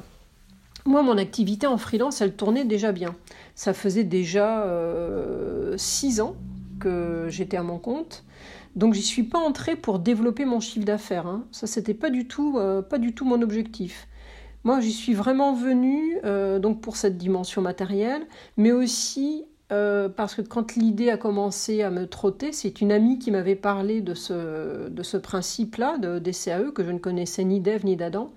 moi, 0.86 1.04
mon 1.04 1.18
activité 1.18 1.68
en 1.68 1.78
freelance, 1.78 2.22
elle 2.22 2.34
tournait 2.34 2.66
déjà 2.66 2.92
bien. 2.92 3.16
Ça 3.54 3.74
faisait 3.74 4.04
déjà 4.04 4.64
euh, 4.64 5.76
six 5.78 6.22
ans 6.22 6.36
que 6.80 7.28
j'étais 7.30 7.58
à 7.58 7.64
mon 7.64 7.78
compte. 7.78 8.24
Donc 8.76 8.94
j'y 8.94 9.02
suis 9.02 9.24
pas 9.24 9.40
entrée 9.40 9.76
pour 9.76 10.00
développer 10.00 10.46
mon 10.46 10.60
chiffre 10.60 10.86
d'affaires. 10.86 11.28
Hein. 11.28 11.46
Ça, 11.52 11.68
c'était 11.68 11.94
pas 11.94 12.10
du 12.10 12.28
tout, 12.28 12.58
euh, 12.58 12.82
pas 12.82 12.98
du 12.98 13.14
tout 13.14 13.26
mon 13.26 13.42
objectif. 13.42 14.08
Moi, 14.64 14.80
j'y 14.80 14.92
suis 14.92 15.14
vraiment 15.14 15.54
venue 15.54 16.20
euh, 16.24 16.60
donc 16.60 16.82
pour 16.82 16.96
cette 16.96 17.18
dimension 17.18 17.62
matérielle, 17.62 18.24
mais 18.58 18.72
aussi 18.72 19.46
parce 20.18 20.36
que 20.36 20.42
quand 20.42 20.76
l'idée 20.76 21.10
a 21.10 21.16
commencé 21.16 21.82
à 21.82 21.92
me 21.92 22.06
trotter, 22.06 22.52
c'est 22.52 22.82
une 22.82 22.92
amie 22.92 23.20
qui 23.20 23.32
m'avait 23.32 23.56
parlé 23.56 24.02
de 24.02 24.14
ce, 24.14 24.90
de 24.90 25.02
ce 25.02 25.16
principe-là, 25.16 25.98
de, 25.98 26.20
des 26.20 26.34
CAE, 26.34 26.74
que 26.76 26.84
je 26.84 26.92
ne 26.92 26.98
connaissais 26.98 27.46
ni 27.46 27.62
d'Ève 27.62 27.86
ni 27.86 27.96
d'Adam. 27.96 28.34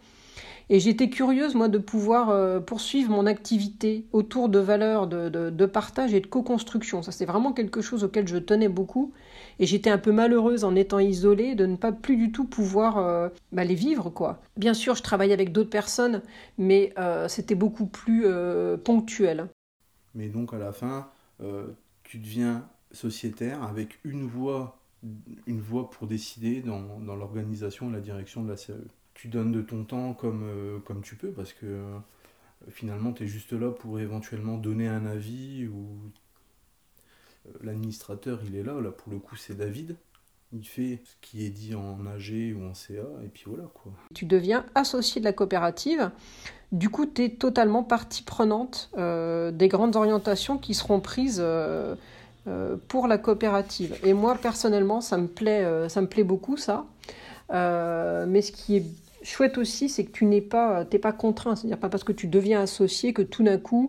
Et 0.71 0.81
j'étais 0.81 1.11
curieuse, 1.11 1.55
moi, 1.55 1.69
de 1.69 1.79
pouvoir 1.79 2.31
euh, 2.31 2.59
poursuivre 2.61 3.11
mon 3.11 3.27
activité 3.27 4.07
autour 4.13 4.49
de 4.49 4.59
valeurs 4.59 5.07
de, 5.07 5.67
partage 5.67 6.15
et 6.15 6.21
de 6.21 6.27
co-construction. 6.27 7.03
Ça, 7.03 7.13
c'est 7.13 7.27
vraiment 7.27 7.53
quelque 7.53 7.83
chose 7.83 8.05
auquel 8.05 8.27
je 8.27 8.37
tenais 8.37 8.69
beaucoup. 8.69 9.13
Et 9.59 9.67
j'étais 9.67 9.91
un 9.91 9.99
peu 9.99 10.13
malheureuse 10.13 10.65
en 10.65 10.75
étant 10.75 10.99
isolée 10.99 11.55
de 11.55 11.67
ne 11.67 11.77
pas 11.77 11.93
plus 11.93 12.17
du 12.17 12.33
tout 12.33 12.45
pouvoir 12.45 12.99
euh, 12.99 13.29
bah, 13.53 13.65
les 13.65 13.75
vivre, 13.75 14.09
quoi. 14.11 14.41
Bien 14.57 14.75
sûr, 14.75 14.95
je 14.95 15.03
travaillais 15.03 15.35
avec 15.35 15.53
d'autres 15.53 15.71
personnes, 15.71 16.23
mais 16.57 16.93
euh, 16.99 17.29
c'était 17.29 17.55
beaucoup 17.55 17.87
plus 17.87 18.25
ponctuel. 18.85 19.49
Mais 20.15 20.29
donc, 20.29 20.55
à 20.55 20.59
la 20.59 20.73
fin, 20.73 21.09
tu 22.05 22.19
deviens 22.19 22.67
sociétaire 22.93 23.63
avec 23.63 23.99
une 24.05 24.27
voix, 24.27 24.79
une 25.47 25.61
voix 25.61 25.91
pour 25.91 26.07
décider 26.07 26.63
dans, 26.63 27.01
dans 27.01 27.17
l'organisation 27.17 27.91
et 27.91 27.93
la 27.93 28.01
direction 28.01 28.43
de 28.43 28.51
la 28.51 28.57
CAE 28.57 28.75
tu 29.15 29.29
donnes 29.29 29.53
de 29.53 29.63
ton 29.63 29.85
temps 29.85 30.13
comme, 30.13 30.43
euh, 30.45 30.79
tu 31.03 31.17
peux, 31.17 31.31
parce 31.31 31.53
que 31.53 31.67
euh, 31.67 31.99
finalement, 32.69 33.13
tu 33.13 33.25
es 33.25 33.27
juste 33.27 33.53
là 33.53 33.71
pour 33.71 33.99
éventuellement 34.01 34.59
donner 34.59 34.89
un 34.89 35.07
avis, 35.07 35.67
ou 35.69 35.87
euh, 37.47 37.53
l'administrateur, 37.63 38.41
il 38.47 38.57
est 38.57 38.63
là, 38.63 38.81
là 38.81 38.91
pour 38.91 39.13
le 39.13 39.19
coup, 39.19 39.37
c'est 39.37 39.57
David. 39.57 39.97
Il 40.53 40.67
fait 40.67 41.01
ce 41.05 41.15
qui 41.21 41.45
est 41.45 41.51
dit 41.51 41.75
en 41.75 42.07
AG 42.07 42.55
ou 42.57 42.65
en 42.65 42.75
CA, 42.75 43.03
et 43.25 43.29
puis 43.29 43.45
voilà 43.47 43.65
quoi. 43.75 43.91
Tu 44.15 44.25
deviens 44.25 44.65
associé 44.77 45.21
de 45.21 45.25
la 45.25 45.33
coopérative. 45.33 46.11
Du 46.71 46.91
coup, 46.91 47.07
tu 47.07 47.25
es 47.25 47.31
totalement 47.31 47.83
partie 47.83 48.23
prenante 48.23 48.91
des 48.97 49.69
grandes 49.69 49.97
orientations 49.97 50.59
qui 50.59 50.75
seront 50.75 51.01
prises 51.01 51.45
pour 52.87 53.09
la 53.09 53.19
coopérative. 53.19 53.99
Et 54.05 54.13
moi, 54.13 54.37
personnellement, 54.37 55.01
ça 55.01 55.19
me 55.19 55.27
plaît, 55.27 56.25
beaucoup, 56.25 56.57
ça. 56.57 56.87
Chouette 59.25 59.59
aussi, 59.59 59.89
c'est 59.89 60.05
que 60.05 60.13
tu 60.13 60.27
n'es 60.27 60.41
pas, 60.41 60.85
pas 60.85 61.13
contraint. 61.13 61.57
C'est-à-dire 61.57 61.79
pas 61.79 61.89
parce 61.89 62.05
que 62.05 62.13
tu 62.13 62.29
deviens 62.29 62.61
associé 62.61 63.13
que 63.13 63.23
tout 63.23 63.43
d'un 63.43 63.59
coup, 63.59 63.89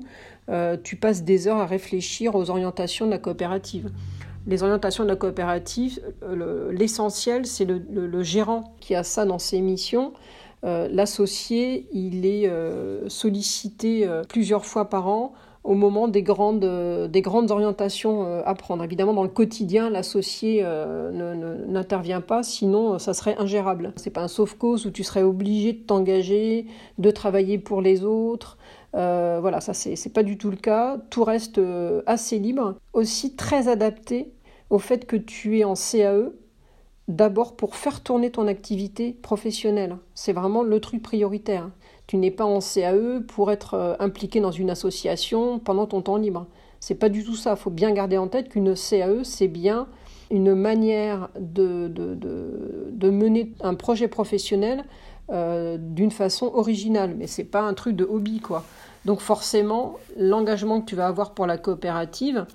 euh, 0.50 0.78
tu 0.82 0.96
passes 0.96 1.24
des 1.24 1.48
heures 1.48 1.58
à 1.58 1.66
réfléchir 1.66 2.36
aux 2.36 2.50
orientations 2.50 3.06
de 3.06 3.12
la 3.12 3.18
coopérative. 3.18 3.92
Les 4.48 4.64
orientations 4.64 5.04
de 5.04 5.10
la 5.10 5.16
coopérative, 5.16 6.00
l'essentiel, 6.72 7.48
c'est 7.48 7.66
le, 7.66 8.24
gérant 8.24 8.76
qui 8.80 8.94
a 8.94 9.04
ça 9.04 9.26
dans 9.26 9.40
ses 9.40 9.60
missions. 9.60 10.14
Euh, 10.64 10.88
l'associé, 10.92 11.88
il 11.92 12.26
est 12.26 12.48
euh, 12.48 13.10
sollicité 13.10 14.08
plusieurs 14.30 14.66
fois 14.66 14.90
par 14.90 15.08
an 15.08 15.34
au 15.66 15.74
moment 15.74 16.08
des 16.08 16.22
grandes, 16.22 16.64
euh, 16.64 17.08
des 17.08 17.22
grandes 17.22 17.50
orientations 17.52 18.26
euh, 18.26 18.42
à 18.46 18.54
prendre. 18.54 18.84
Évidemment, 18.84 19.14
dans 19.14 19.24
le 19.24 19.30
quotidien, 19.30 19.90
l'associé 19.90 20.62
euh, 20.64 21.12
n'intervient 21.68 22.22
pas, 22.22 22.44
sinon 22.44 23.00
ça 23.00 23.14
serait 23.14 23.36
ingérable. 23.40 23.92
C'est 23.96 24.12
pas 24.12 24.22
un 24.22 24.28
sauf-cause 24.28 24.86
où 24.86 24.92
tu 24.92 25.04
serais 25.04 25.24
obligé 25.24 25.74
de 25.74 25.80
t'engager, 25.80 26.68
de 27.00 27.12
travailler 27.12 27.58
pour 27.58 27.82
les 27.82 28.04
autres. 28.04 28.58
voilà, 28.94 29.60
ça 29.60 29.74
c'est 29.74 30.14
pas 30.14 30.24
du 30.24 30.38
tout 30.38 30.52
le 30.52 30.58
cas. 30.58 30.98
Tout 31.10 31.24
reste 31.24 31.60
assez 32.06 32.40
libre. 32.40 32.76
Aussi 32.94 33.36
très 33.36 33.68
adapté 33.68 34.32
au 34.70 34.80
fait 34.80 35.06
que 35.06 35.16
tu 35.16 35.60
es 35.60 35.64
en 35.64 35.74
CAE, 35.74 36.32
d'abord 37.08 37.56
pour 37.56 37.76
faire 37.76 38.02
tourner 38.02 38.32
ton 38.32 38.48
activité 38.48 39.18
professionnelle. 39.22 39.98
C'est 40.14 40.34
vraiment 40.34 40.64
le 40.64 40.80
truc 40.80 41.02
prioritaire. 41.02 41.70
Tu 42.08 42.18
n'es 42.18 42.32
pas 42.32 42.46
en 42.46 42.60
CAE 42.60 43.22
pour 43.28 43.52
être 43.52 43.74
euh, 43.74 43.96
impliqué 44.00 44.40
dans 44.40 44.52
une 44.52 44.70
association 44.70 45.60
pendant 45.60 45.88
ton 45.88 46.02
temps 46.02 46.18
libre. 46.18 46.48
C'est 46.80 46.96
pas 46.96 47.10
du 47.10 47.24
tout 47.24 47.36
ça. 47.36 47.52
Il 47.52 47.58
faut 47.58 47.72
bien 47.72 47.92
garder 47.92 48.18
en 48.18 48.28
tête 48.28 48.50
qu'une 48.50 48.76
CAE, 48.76 49.24
c'est 49.24 49.48
bien 49.48 49.88
une 50.32 50.56
manière 50.56 51.30
de, 51.40 51.92
mener 53.10 53.52
un 53.62 53.76
projet 53.76 54.08
professionnel 54.08 54.86
euh, 55.32 55.78
d'une 55.80 56.12
façon 56.12 56.52
originale. 56.54 57.16
Mais 57.18 57.28
c'est 57.28 57.44
pas 57.44 57.62
un 57.62 57.74
truc 57.74 57.96
de 57.96 58.04
hobby, 58.04 58.40
quoi. 58.40 58.64
Donc 59.06 59.20
forcément, 59.20 59.98
l'engagement 60.18 60.82
que 60.82 60.86
tu 60.86 60.96
vas 60.96 61.08
avoir 61.08 61.34
pour 61.34 61.46
la 61.46 61.58
coopérative, 61.58 62.46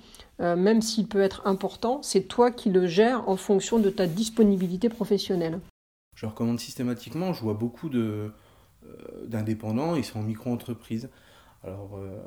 euh, 0.41 0.55
même 0.55 0.81
s'il 0.81 1.07
peut 1.07 1.21
être 1.21 1.41
important, 1.45 1.99
c'est 2.01 2.23
toi 2.23 2.51
qui 2.51 2.69
le 2.69 2.87
gères 2.87 3.27
en 3.29 3.37
fonction 3.37 3.79
de 3.79 3.89
ta 3.89 4.05
disponibilité 4.05 4.89
professionnelle. 4.89 5.59
Je 6.15 6.25
recommande 6.25 6.59
systématiquement, 6.59 7.31
je 7.31 7.41
vois 7.41 7.53
beaucoup 7.53 7.87
de, 7.87 8.31
d'indépendants, 9.27 9.95
ils 9.95 10.03
sont 10.03 10.19
en 10.19 10.23
micro-entreprise. 10.23 11.09
Alors, 11.63 11.97
euh, 11.97 12.17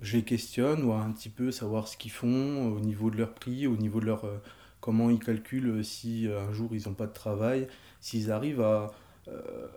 je 0.00 0.16
les 0.16 0.24
questionne, 0.24 0.80
voir 0.82 1.02
un 1.02 1.12
petit 1.12 1.28
peu 1.28 1.50
savoir 1.50 1.88
ce 1.88 1.96
qu'ils 1.96 2.10
font 2.10 2.72
au 2.72 2.80
niveau 2.80 3.10
de 3.10 3.16
leur 3.16 3.34
prix, 3.34 3.66
au 3.66 3.76
niveau 3.76 4.00
de 4.00 4.06
leur. 4.06 4.24
Euh, 4.24 4.38
comment 4.80 5.10
ils 5.10 5.18
calculent 5.18 5.84
si 5.84 6.28
un 6.28 6.52
jour 6.52 6.70
ils 6.72 6.86
n'ont 6.86 6.94
pas 6.94 7.08
de 7.08 7.12
travail, 7.12 7.66
s'ils 8.00 8.30
arrivent 8.30 8.60
à. 8.60 8.92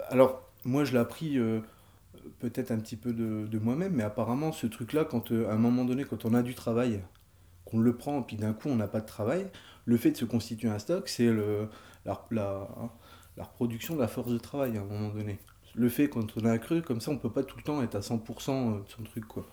alors, 0.09 0.47
moi, 0.63 0.83
je 0.85 0.91
l'ai 0.91 0.99
appris 0.99 1.39
peut-être 2.37 2.69
un 2.69 2.77
petit 2.77 2.95
peu 2.95 3.11
de, 3.11 3.57
moi-même, 3.57 3.93
mais 3.93 4.03
apparemment, 4.03 4.51
ce 4.51 4.67
truc-là, 4.67 5.03
quand 5.03 5.31
à 5.31 5.53
un 5.53 5.57
moment 5.57 5.85
donné, 5.85 6.05
quand 6.05 6.23
on 6.25 6.35
a 6.35 6.43
du 6.43 6.53
travail, 6.53 7.01
qu'on 7.65 7.79
le 7.79 7.95
prend, 7.95 8.21
puis 8.21 8.37
d'un 8.37 8.53
coup, 8.53 8.69
on 8.69 8.75
n'a 8.75 8.87
pas 8.87 9.01
de 9.01 9.07
travail, 9.07 9.47
le 9.85 9.97
fait 9.97 10.11
de 10.11 10.17
se 10.17 10.25
constituer 10.25 10.69
un 10.69 10.77
stock, 10.77 11.09
c'est 11.09 11.31
le, 11.31 11.67
la, 12.05 12.67
la 13.37 13.43
reproduction 13.43 13.95
de 13.95 13.99
la 13.99 14.07
force 14.07 14.31
de 14.31 14.37
travail 14.37 14.77
à 14.77 14.81
un 14.81 14.85
moment 14.85 15.09
donné 15.09 15.39
le 15.73 15.87
fait 15.87 16.09
quand 16.09 16.35
on 16.35 16.45
a 16.45 16.57
cru, 16.57 16.81
comme 16.81 16.99
ça 16.99 17.11
on 17.11 17.17
peut 17.17 17.29
pas 17.29 17.43
tout 17.43 17.55
le 17.55 17.63
temps 17.63 17.81
être 17.81 17.95
à 17.95 18.01
100% 18.01 18.83
de 18.83 18.89
son 18.89 19.03
truc 19.03 19.25
quoi. 19.25 19.45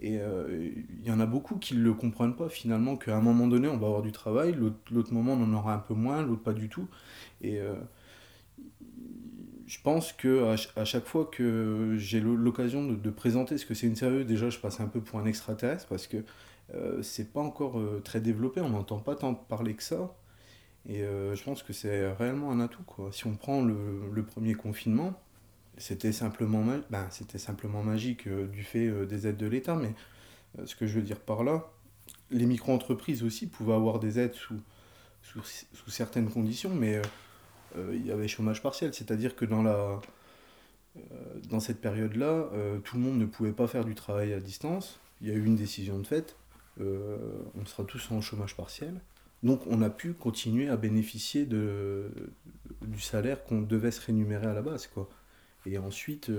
Et 0.00 0.14
il 0.14 1.06
y 1.06 1.10
en 1.10 1.20
a 1.20 1.26
beaucoup 1.26 1.56
qui 1.56 1.76
ne 1.76 1.82
le 1.82 1.92
comprennent 1.92 2.34
pas 2.34 2.48
finalement, 2.48 2.96
qu'à 2.96 3.14
un 3.14 3.20
moment 3.20 3.46
donné 3.46 3.68
on 3.68 3.76
va 3.76 3.88
avoir 3.88 4.00
du 4.00 4.10
travail, 4.10 4.56
l'autre 4.90 5.12
moment 5.12 5.34
on 5.34 5.44
en 5.44 5.52
aura 5.52 5.74
un 5.74 5.78
peu 5.78 5.92
moins, 5.92 6.22
l'autre 6.22 6.42
pas 6.42 6.54
du 6.54 6.70
tout. 6.70 6.88
Et 7.42 7.60
je 9.70 9.78
pense 9.84 10.12
que 10.12 10.56
à, 10.76 10.84
chaque 10.84 11.06
fois 11.06 11.26
que 11.26 11.94
j'ai 11.96 12.20
l'occasion 12.20 12.84
de, 12.84 13.10
présenter 13.10 13.56
ce 13.56 13.64
que 13.64 13.74
c'est 13.74 13.86
une 13.86 13.94
CAE, 13.94 14.24
déjà 14.24 14.50
je 14.50 14.58
passe 14.58 14.80
un 14.80 14.88
peu 14.88 15.00
pour 15.00 15.20
un 15.20 15.26
extraterrestre 15.26 15.86
parce 15.86 16.08
que 16.08 16.24
euh, 16.74 17.00
c'est 17.02 17.32
pas 17.32 17.40
encore 17.40 17.78
euh, 17.78 18.00
très 18.04 18.20
développé, 18.20 18.60
on 18.60 18.70
n'entend 18.70 18.98
pas 18.98 19.14
tant 19.14 19.32
parler 19.32 19.74
que 19.74 19.84
ça. 19.84 20.12
Et 20.88 21.02
euh, 21.02 21.34
je 21.34 21.42
pense 21.44 21.62
que 21.62 21.72
c'est 21.72 22.10
réellement 22.12 22.50
un 22.50 22.60
atout. 22.60 22.82
Quoi. 22.84 23.10
Si 23.12 23.26
on 23.26 23.34
prend 23.34 23.62
le, 23.62 24.22
premier 24.22 24.54
confinement, 24.54 25.12
c'était 25.76 26.12
simplement, 26.12 26.64
ben, 26.90 27.08
simplement 27.10 27.82
magique 27.82 28.28
du 28.28 28.64
fait 28.64 28.90
des 29.06 29.26
aides 29.26 29.36
de 29.36 29.46
l'État, 29.46 29.76
mais 29.76 29.94
ce 30.64 30.74
que 30.74 30.86
je 30.86 30.94
veux 30.94 31.02
dire 31.02 31.20
par 31.20 31.44
là, 31.44 31.70
les 32.30 32.46
micro-entreprises 32.46 33.22
aussi 33.22 33.46
pouvaient 33.46 33.74
avoir 33.74 33.98
des 33.98 34.18
aides 34.18 34.34
sous, 34.34 34.60
sous, 35.22 35.42
sous 35.42 35.90
certaines 35.90 36.28
conditions, 36.28 36.74
mais 36.74 37.00
euh, 37.76 37.92
il 37.94 38.06
y 38.06 38.12
avait 38.12 38.28
chômage 38.28 38.62
partiel, 38.62 38.92
c'est-à-dire 38.94 39.36
que 39.36 39.44
dans, 39.44 39.62
la, 39.62 40.00
euh, 40.96 41.00
dans 41.48 41.60
cette 41.60 41.80
période-là, 41.80 42.48
euh, 42.52 42.78
tout 42.78 42.96
le 42.96 43.02
monde 43.02 43.18
ne 43.18 43.26
pouvait 43.26 43.52
pas 43.52 43.66
faire 43.66 43.84
du 43.84 43.94
travail 43.94 44.32
à 44.32 44.40
distance. 44.40 44.98
Il 45.20 45.28
y 45.28 45.30
a 45.30 45.34
eu 45.34 45.44
une 45.44 45.56
décision 45.56 45.98
de 45.98 46.06
fait, 46.06 46.36
on 46.78 47.66
sera 47.66 47.84
tous 47.84 48.10
en 48.10 48.22
chômage 48.22 48.56
partiel. 48.56 49.02
Donc 49.42 49.66
on 49.66 49.82
a 49.82 49.90
pu 49.90 50.12
continuer 50.12 50.68
à 50.68 50.76
bénéficier 50.76 51.46
du 51.46 53.00
salaire 53.00 53.44
qu'on 53.44 53.62
devait 53.62 53.90
se 53.90 54.04
rémunérer 54.04 54.46
à 54.46 54.52
la 54.52 54.62
base. 54.62 54.86
Quoi. 54.86 55.08
Et 55.66 55.78
ensuite, 55.78 56.30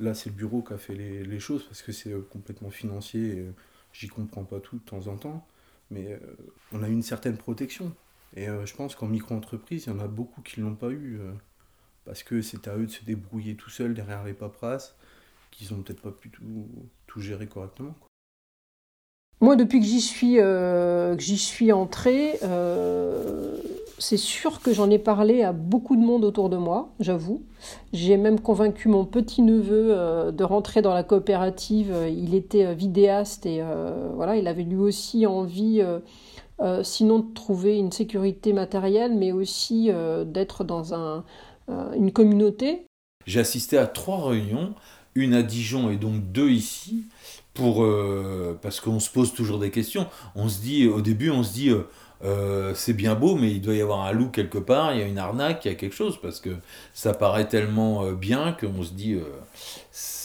là 0.00 0.14
c'est 0.14 0.30
le 0.30 0.36
bureau 0.36 0.62
qui 0.62 0.72
a 0.72 0.78
fait 0.78 0.94
les, 0.94 1.40
choses 1.40 1.64
parce 1.64 1.82
que 1.82 1.92
c'est 1.92 2.12
complètement 2.30 2.70
financier, 2.70 3.46
j'y 3.92 4.08
comprends 4.08 4.44
pas 4.44 4.58
tout 4.58 4.76
de 4.76 4.82
temps 4.82 5.06
en 5.06 5.16
temps, 5.16 5.46
mais 5.90 6.18
on 6.72 6.82
a 6.82 6.88
une 6.88 7.02
certaine 7.02 7.36
protection. 7.36 7.94
Et 8.36 8.48
euh, 8.48 8.66
je 8.66 8.74
pense 8.74 8.94
qu'en 8.94 9.06
micro-entreprise, 9.08 9.86
il 9.86 9.90
y 9.90 9.92
en 9.92 9.98
a 9.98 10.08
beaucoup 10.08 10.42
qui 10.42 10.60
ne 10.60 10.66
l'ont 10.66 10.74
pas 10.74 10.90
eu, 10.90 11.18
euh, 11.20 11.32
parce 12.04 12.22
que 12.22 12.42
c'est 12.42 12.68
à 12.68 12.76
eux 12.76 12.86
de 12.86 12.90
se 12.90 13.04
débrouiller 13.04 13.56
tout 13.56 13.70
seuls 13.70 13.94
derrière 13.94 14.24
les 14.24 14.34
paperasses, 14.34 14.96
qu'ils 15.50 15.72
n'ont 15.74 15.82
peut-être 15.82 16.02
pas 16.02 16.10
pu 16.10 16.30
tout 16.30 17.20
gérer 17.20 17.46
correctement. 17.46 17.96
Moi, 19.40 19.56
depuis 19.56 19.80
que 19.80 19.86
j'y 19.86 20.00
suis, 20.00 20.40
euh, 20.40 21.16
suis 21.18 21.72
entrée, 21.72 22.38
c'est 23.98 24.16
sûr 24.16 24.60
que 24.60 24.72
j'en 24.72 24.90
ai 24.90 24.98
parlé 24.98 25.42
à 25.42 25.52
beaucoup 25.52 25.96
de 25.96 26.02
monde 26.02 26.24
autour 26.24 26.48
de 26.48 26.56
moi, 26.56 26.90
j'avoue. 27.00 27.42
J'ai 27.92 28.16
même 28.16 28.40
convaincu 28.40 28.88
mon 28.88 29.04
petit-neveu 29.04 30.32
de 30.32 30.44
rentrer 30.44 30.82
dans 30.82 30.94
la 30.94 31.02
coopérative. 31.02 31.94
Il 32.08 32.34
était 32.34 32.74
vidéaste 32.74 33.46
et 33.46 33.62
voilà, 34.14 34.36
il 34.36 34.48
avait 34.48 34.64
lui 34.64 34.76
aussi 34.76 35.26
envie 35.26 35.82
euh, 36.62 36.82
sinon 36.82 37.18
de 37.18 37.34
trouver 37.34 37.76
une 37.76 37.92
sécurité 37.92 38.54
matérielle, 38.54 39.14
mais 39.14 39.30
aussi 39.30 39.90
euh, 39.90 40.24
d'être 40.24 40.64
dans 40.64 40.94
un, 40.94 41.24
euh, 41.68 41.92
une 41.92 42.12
communauté. 42.12 42.86
J'ai 43.26 43.40
assisté 43.40 43.76
à 43.76 43.86
trois 43.86 44.26
réunions, 44.26 44.74
une 45.14 45.34
à 45.34 45.42
Dijon 45.42 45.90
et 45.90 45.96
donc 45.96 46.32
deux 46.32 46.48
ici, 46.48 47.04
pour, 47.56 47.86
parce 48.62 48.80
qu'on 48.80 49.00
se 49.00 49.10
pose 49.10 49.32
toujours 49.34 49.58
des 49.58 49.70
questions. 49.70 50.06
On 50.34 50.48
se 50.48 50.60
dit, 50.60 50.86
au 50.86 51.00
début, 51.00 51.30
on 51.30 51.42
se 51.42 51.52
dit, 51.52 51.72
c'est 52.74 52.92
bien 52.92 53.14
beau, 53.14 53.34
mais 53.36 53.50
il 53.50 53.60
doit 53.60 53.74
y 53.74 53.80
avoir 53.80 54.04
un 54.06 54.12
loup 54.12 54.28
quelque 54.28 54.58
part, 54.58 54.94
il 54.94 55.00
y 55.00 55.02
a 55.02 55.06
une 55.06 55.18
arnaque, 55.18 55.64
il 55.64 55.68
y 55.68 55.70
a 55.72 55.74
quelque 55.74 55.94
chose, 55.94 56.18
parce 56.20 56.40
que 56.40 56.50
ça 56.94 57.14
paraît 57.14 57.48
tellement 57.48 58.12
bien 58.12 58.52
qu'on 58.52 58.82
se 58.82 58.92
dit, 58.92 59.16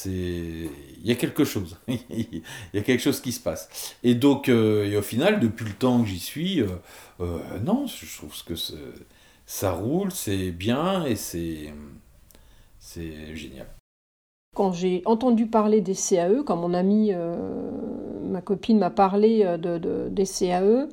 il 0.05 0.69
y 1.03 1.11
a 1.11 1.15
quelque 1.15 1.43
chose, 1.43 1.77
il 1.87 2.43
y 2.73 2.77
a 2.77 2.81
quelque 2.81 3.01
chose 3.01 3.21
qui 3.21 3.31
se 3.31 3.39
passe. 3.39 3.95
Et 4.03 4.15
donc, 4.15 4.49
euh, 4.49 4.97
au 4.97 5.01
final, 5.01 5.39
depuis 5.39 5.65
le 5.65 5.73
temps 5.73 6.01
que 6.01 6.09
j'y 6.09 6.19
suis, 6.19 6.61
euh, 6.61 6.67
euh, 7.19 7.39
non, 7.63 7.87
je 7.87 8.17
trouve 8.17 8.33
que 8.43 8.53
ça 9.45 9.71
roule, 9.71 10.11
c'est 10.11 10.51
bien 10.51 11.05
et 11.05 11.15
c'est 11.15 11.73
c'est 12.79 13.35
génial. 13.35 13.67
Quand 14.53 14.73
j'ai 14.73 15.01
entendu 15.05 15.47
parler 15.47 15.79
des 15.79 15.95
CAE, 15.95 16.43
quand 16.45 16.57
mon 16.57 16.73
ami, 16.73 17.13
ma 18.23 18.41
copine 18.41 18.79
m'a 18.79 18.89
parlé 18.89 19.45
de, 19.57 20.09
des 20.09 20.25
CAE, 20.25 20.89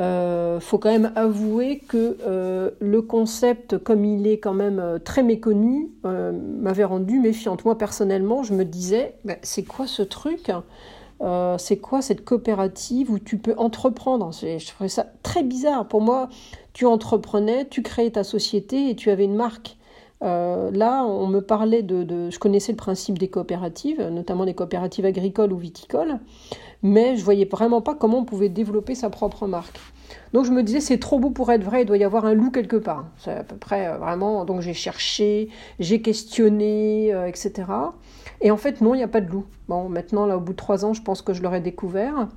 euh, 0.00 0.58
faut 0.58 0.78
quand 0.78 0.90
même 0.90 1.12
avouer 1.14 1.78
que 1.78 2.18
euh, 2.26 2.70
le 2.80 3.02
concept, 3.02 3.78
comme 3.78 4.04
il 4.04 4.26
est 4.26 4.38
quand 4.38 4.54
même 4.54 4.80
euh, 4.80 4.98
très 4.98 5.22
méconnu, 5.22 5.90
euh, 6.04 6.32
m'avait 6.32 6.84
rendu 6.84 7.20
méfiante. 7.20 7.64
Moi, 7.64 7.78
personnellement, 7.78 8.42
je 8.42 8.54
me 8.54 8.64
disais, 8.64 9.14
bah, 9.24 9.36
c'est 9.42 9.64
quoi 9.64 9.86
ce 9.86 10.02
truc 10.02 10.50
C'est 11.58 11.78
quoi 11.78 12.02
cette 12.02 12.24
coopérative 12.24 13.10
où 13.10 13.18
tu 13.18 13.38
peux 13.38 13.54
entreprendre? 13.56 14.30
Je 14.32 14.66
trouvais 14.66 14.88
ça 14.88 15.06
très 15.22 15.42
bizarre. 15.42 15.86
Pour 15.86 16.00
moi, 16.00 16.28
tu 16.72 16.86
entreprenais, 16.86 17.66
tu 17.68 17.82
créais 17.82 18.10
ta 18.10 18.24
société 18.24 18.90
et 18.90 18.96
tu 18.96 19.10
avais 19.10 19.24
une 19.24 19.36
marque. 19.36 19.76
Là, 20.24 21.04
on 21.04 21.26
me 21.26 21.40
parlait 21.40 21.82
de, 21.82 22.02
de, 22.02 22.30
Je 22.30 22.38
connaissais 22.38 22.72
le 22.72 22.76
principe 22.76 23.18
des 23.18 23.28
coopératives, 23.28 24.00
notamment 24.00 24.44
des 24.44 24.54
coopératives 24.54 25.04
agricoles 25.04 25.52
ou 25.52 25.58
viticoles 25.58 26.18
mais 26.84 27.16
je 27.16 27.24
voyais 27.24 27.46
vraiment 27.46 27.80
pas 27.80 27.94
comment 27.94 28.18
on 28.18 28.24
pouvait 28.24 28.50
développer 28.50 28.94
sa 28.94 29.08
propre 29.08 29.46
marque. 29.46 29.80
Donc 30.34 30.44
je 30.44 30.52
me 30.52 30.62
disais 30.62 30.80
c'est 30.80 30.98
trop 30.98 31.18
beau 31.18 31.30
pour 31.30 31.50
être 31.50 31.64
vrai, 31.64 31.82
il 31.82 31.86
doit 31.86 31.96
y 31.96 32.04
avoir 32.04 32.26
un 32.26 32.34
loup 32.34 32.50
quelque 32.50 32.76
part. 32.76 33.06
C'est 33.16 33.32
à 33.32 33.42
peu 33.42 33.56
près 33.56 33.88
euh, 33.88 33.96
vraiment. 33.96 34.44
Donc 34.44 34.60
j'ai 34.60 34.74
cherché, 34.74 35.48
j'ai 35.80 36.02
questionné, 36.02 37.12
euh, 37.12 37.26
etc. 37.26 37.52
Et 38.42 38.50
en 38.50 38.58
fait 38.58 38.82
non, 38.82 38.94
il 38.94 38.98
n'y 38.98 39.02
a 39.02 39.08
pas 39.08 39.22
de 39.22 39.30
loup. 39.30 39.46
Bon, 39.66 39.88
maintenant 39.88 40.26
là 40.26 40.36
au 40.36 40.40
bout 40.40 40.52
de 40.52 40.58
trois 40.58 40.84
ans, 40.84 40.92
je 40.92 41.00
pense 41.00 41.22
que 41.22 41.32
je 41.32 41.42
l'aurais 41.42 41.62
découvert. 41.62 42.28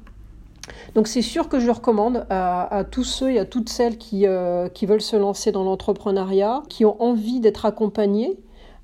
Donc 0.95 1.08
c'est 1.08 1.21
sûr 1.21 1.49
que 1.49 1.60
je 1.60 1.69
recommande 1.69 2.25
à, 2.30 2.84
tous 2.89 3.03
ceux 3.03 3.32
et 3.32 3.39
à 3.39 3.45
toutes 3.45 3.69
celles 3.69 3.97
qui, 3.97 4.25
euh, 4.25 4.67
qui 4.69 4.86
veulent 4.86 5.01
se 5.01 5.15
lancer 5.15 5.51
dans 5.51 5.63
l'entrepreneuriat, 5.63 6.63
qui 6.69 6.86
ont 6.86 7.01
envie 7.01 7.39
d'être 7.39 7.65
accompagnés 7.65 8.38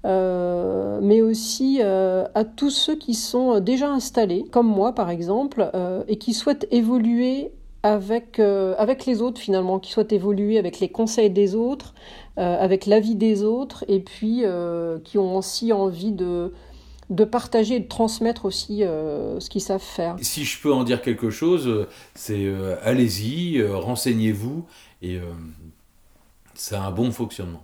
euh, 0.06 1.00
mais 1.02 1.22
aussi 1.22 1.80
euh, 1.82 2.26
à 2.36 2.44
tous 2.44 2.72
ceux 2.72 2.96
qui 2.96 3.14
sont 3.14 3.62
déjà 3.62 3.90
installés, 3.90 4.44
comme 4.52 4.68
moi 4.68 4.94
par 4.94 5.10
exemple, 5.10 5.70
et 6.08 6.18
qui 6.18 6.34
souhaitent 6.34 6.68
évoluer 6.72 7.52
avec, 7.84 8.40
avec 8.40 9.06
les 9.06 9.22
autres 9.22 9.40
finalement, 9.40 9.80
qui 9.80 9.92
souhaitent 9.92 10.14
évoluer 10.14 10.58
avec 10.58 10.80
les 10.80 10.90
conseils 10.90 11.30
des 11.30 11.56
autres, 11.56 11.94
avec 12.36 12.86
l'avis 12.86 13.16
des 13.16 13.44
autres, 13.44 13.86
et 13.88 14.02
puis 14.02 14.44
qui 15.06 15.18
ont 15.18 15.38
aussi 15.38 15.72
envie 15.72 16.12
de, 16.12 16.52
de 17.14 17.26
partager 17.26 17.76
et 17.76 17.80
de 17.80 17.88
transmettre 17.88 18.46
aussi 18.46 18.80
ce 18.80 19.50
qu'ils 19.50 19.62
savent 19.62 19.82
faire. 19.82 20.16
Si 20.22 20.46
je 20.46 20.60
peux 20.62 20.74
en 20.74 20.84
dire 20.84 21.02
quelque 21.02 21.30
chose, 21.30 21.88
c'est 22.16 22.54
allez-y, 22.84 23.64
renseignez-vous, 23.64 24.66
et 25.02 25.20
c'est 26.54 26.76
un 26.76 26.92
bon 26.92 27.12
fonctionnement. 27.12 27.64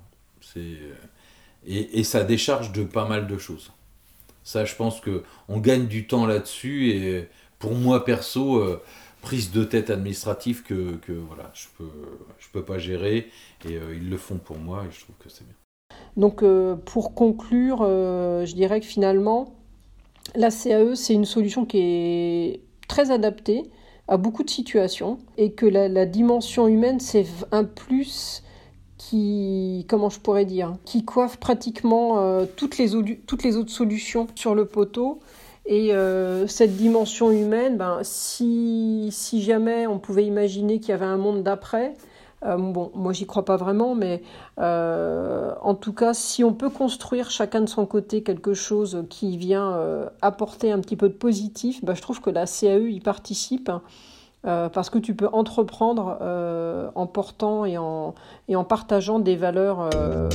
Et, 1.66 2.04
ça 2.04 2.24
décharge 2.24 2.72
de 2.72 2.84
pas 2.84 3.08
mal 3.08 3.28
de 3.28 3.38
choses. 3.38 3.72
Ça, 4.44 4.66
je 4.66 4.76
pense 4.76 5.00
que 5.00 5.24
on 5.48 5.60
gagne 5.60 5.88
du 5.88 6.08
temps 6.08 6.26
là-dessus 6.26 6.90
et 6.92 7.28
pour 7.60 7.76
moi 7.76 8.06
perso, 8.06 8.58
euh, 8.58 8.82
prise 9.22 9.52
de 9.52 9.64
tête 9.64 9.90
administrative 9.90 10.64
que, 10.64 10.96
que, 10.98 11.12
voilà, 11.12 11.52
je 11.54 11.68
peux 11.78 11.92
je 12.40 12.48
peux 12.52 12.64
pas 12.64 12.80
gérer 12.80 13.30
et 13.66 13.76
euh, 13.76 13.96
ils 13.96 14.10
le 14.10 14.18
font 14.18 14.38
pour 14.38 14.58
moi 14.58 14.86
et 14.90 14.92
je 14.92 15.02
trouve 15.02 15.16
que 15.20 15.30
c'est 15.30 15.44
bien. 15.44 15.56
Donc 16.18 16.44
euh, 16.44 16.76
pour 16.76 17.14
conclure, 17.14 17.80
je 17.80 18.54
dirais 18.54 18.80
que 18.80 18.86
finalement 18.86 19.54
la 20.36 20.50
CAE 20.52 20.96
c'est 20.96 21.14
une 21.14 21.26
solution 21.26 21.66
qui 21.66 21.80
est 21.80 22.62
très 22.88 23.12
adaptée 23.12 23.64
à 24.08 24.18
beaucoup 24.18 24.44
de 24.44 24.50
situations 24.50 25.20
et 25.38 25.52
que 25.52 25.66
la, 25.66 26.06
dimension 26.06 26.68
humaine 26.68 27.00
c'est 27.00 27.26
un 27.52 27.64
plus 27.64 28.44
qui, 28.98 29.86
comment 29.88 30.10
je 30.10 30.20
pourrais 30.20 30.46
dire, 30.46 30.76
qui 30.84 31.06
coiffe 31.06 31.38
pratiquement 31.38 32.20
euh, 32.20 32.46
toutes, 32.56 32.78
les, 32.78 32.96
autres 32.96 33.72
solutions 33.72 34.28
sur 34.36 34.56
le 34.56 34.66
poteau. 34.66 35.20
Et 35.66 35.94
euh, 35.94 36.48
cette 36.48 36.76
dimension 36.76 37.32
humaine, 37.32 37.78
ben, 37.78 38.00
si 38.04 39.12
jamais 39.34 39.88
on 39.88 40.00
pouvait 40.00 40.26
imaginer 40.26 40.80
qu'il 40.80 40.90
y 40.90 40.94
avait 40.94 41.06
un 41.06 41.18
monde 41.18 41.44
d'après, 41.44 41.94
euh, 42.46 42.58
bon, 42.58 42.92
moi 42.96 43.14
j'y 43.14 43.26
crois 43.26 43.46
pas 43.46 43.58
vraiment, 43.58 43.96
mais 43.96 44.22
en 44.58 45.76
tout 45.76 45.94
cas, 45.94 46.14
si 46.14 46.44
on 46.44 46.54
peut 46.54 46.70
construire 46.70 47.32
chacun 47.32 47.62
de 47.62 47.70
son 47.70 47.86
côté 47.86 48.24
quelque 48.24 48.54
chose 48.54 49.06
qui 49.10 49.38
vient 49.38 49.78
apporter 50.22 50.72
un 50.72 50.80
petit 50.80 50.96
peu 50.96 51.10
de 51.10 51.14
positif, 51.14 51.84
ben, 51.84 51.96
je 51.96 52.02
trouve 52.02 52.22
que 52.22 52.30
la 52.30 52.46
CAE 52.46 52.90
y 52.90 53.00
participe. 53.00 53.72
Euh, 54.46 54.70
parce 54.70 54.90
que 54.90 54.98
tu 54.98 55.16
peux 55.16 55.28
entreprendre 55.34 56.18
euh, 56.22 56.90
en 56.96 57.08
portant 57.08 57.66
et 57.66 57.78
en, 57.78 58.16
et 58.48 58.56
en 58.56 58.64
partageant 58.64 59.20
des 59.20 59.36
valeurs 59.36 59.90
euh, 59.94 60.30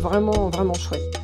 vraiment, 0.00 0.50
vraiment 0.50 0.74
chouettes. 0.74 1.20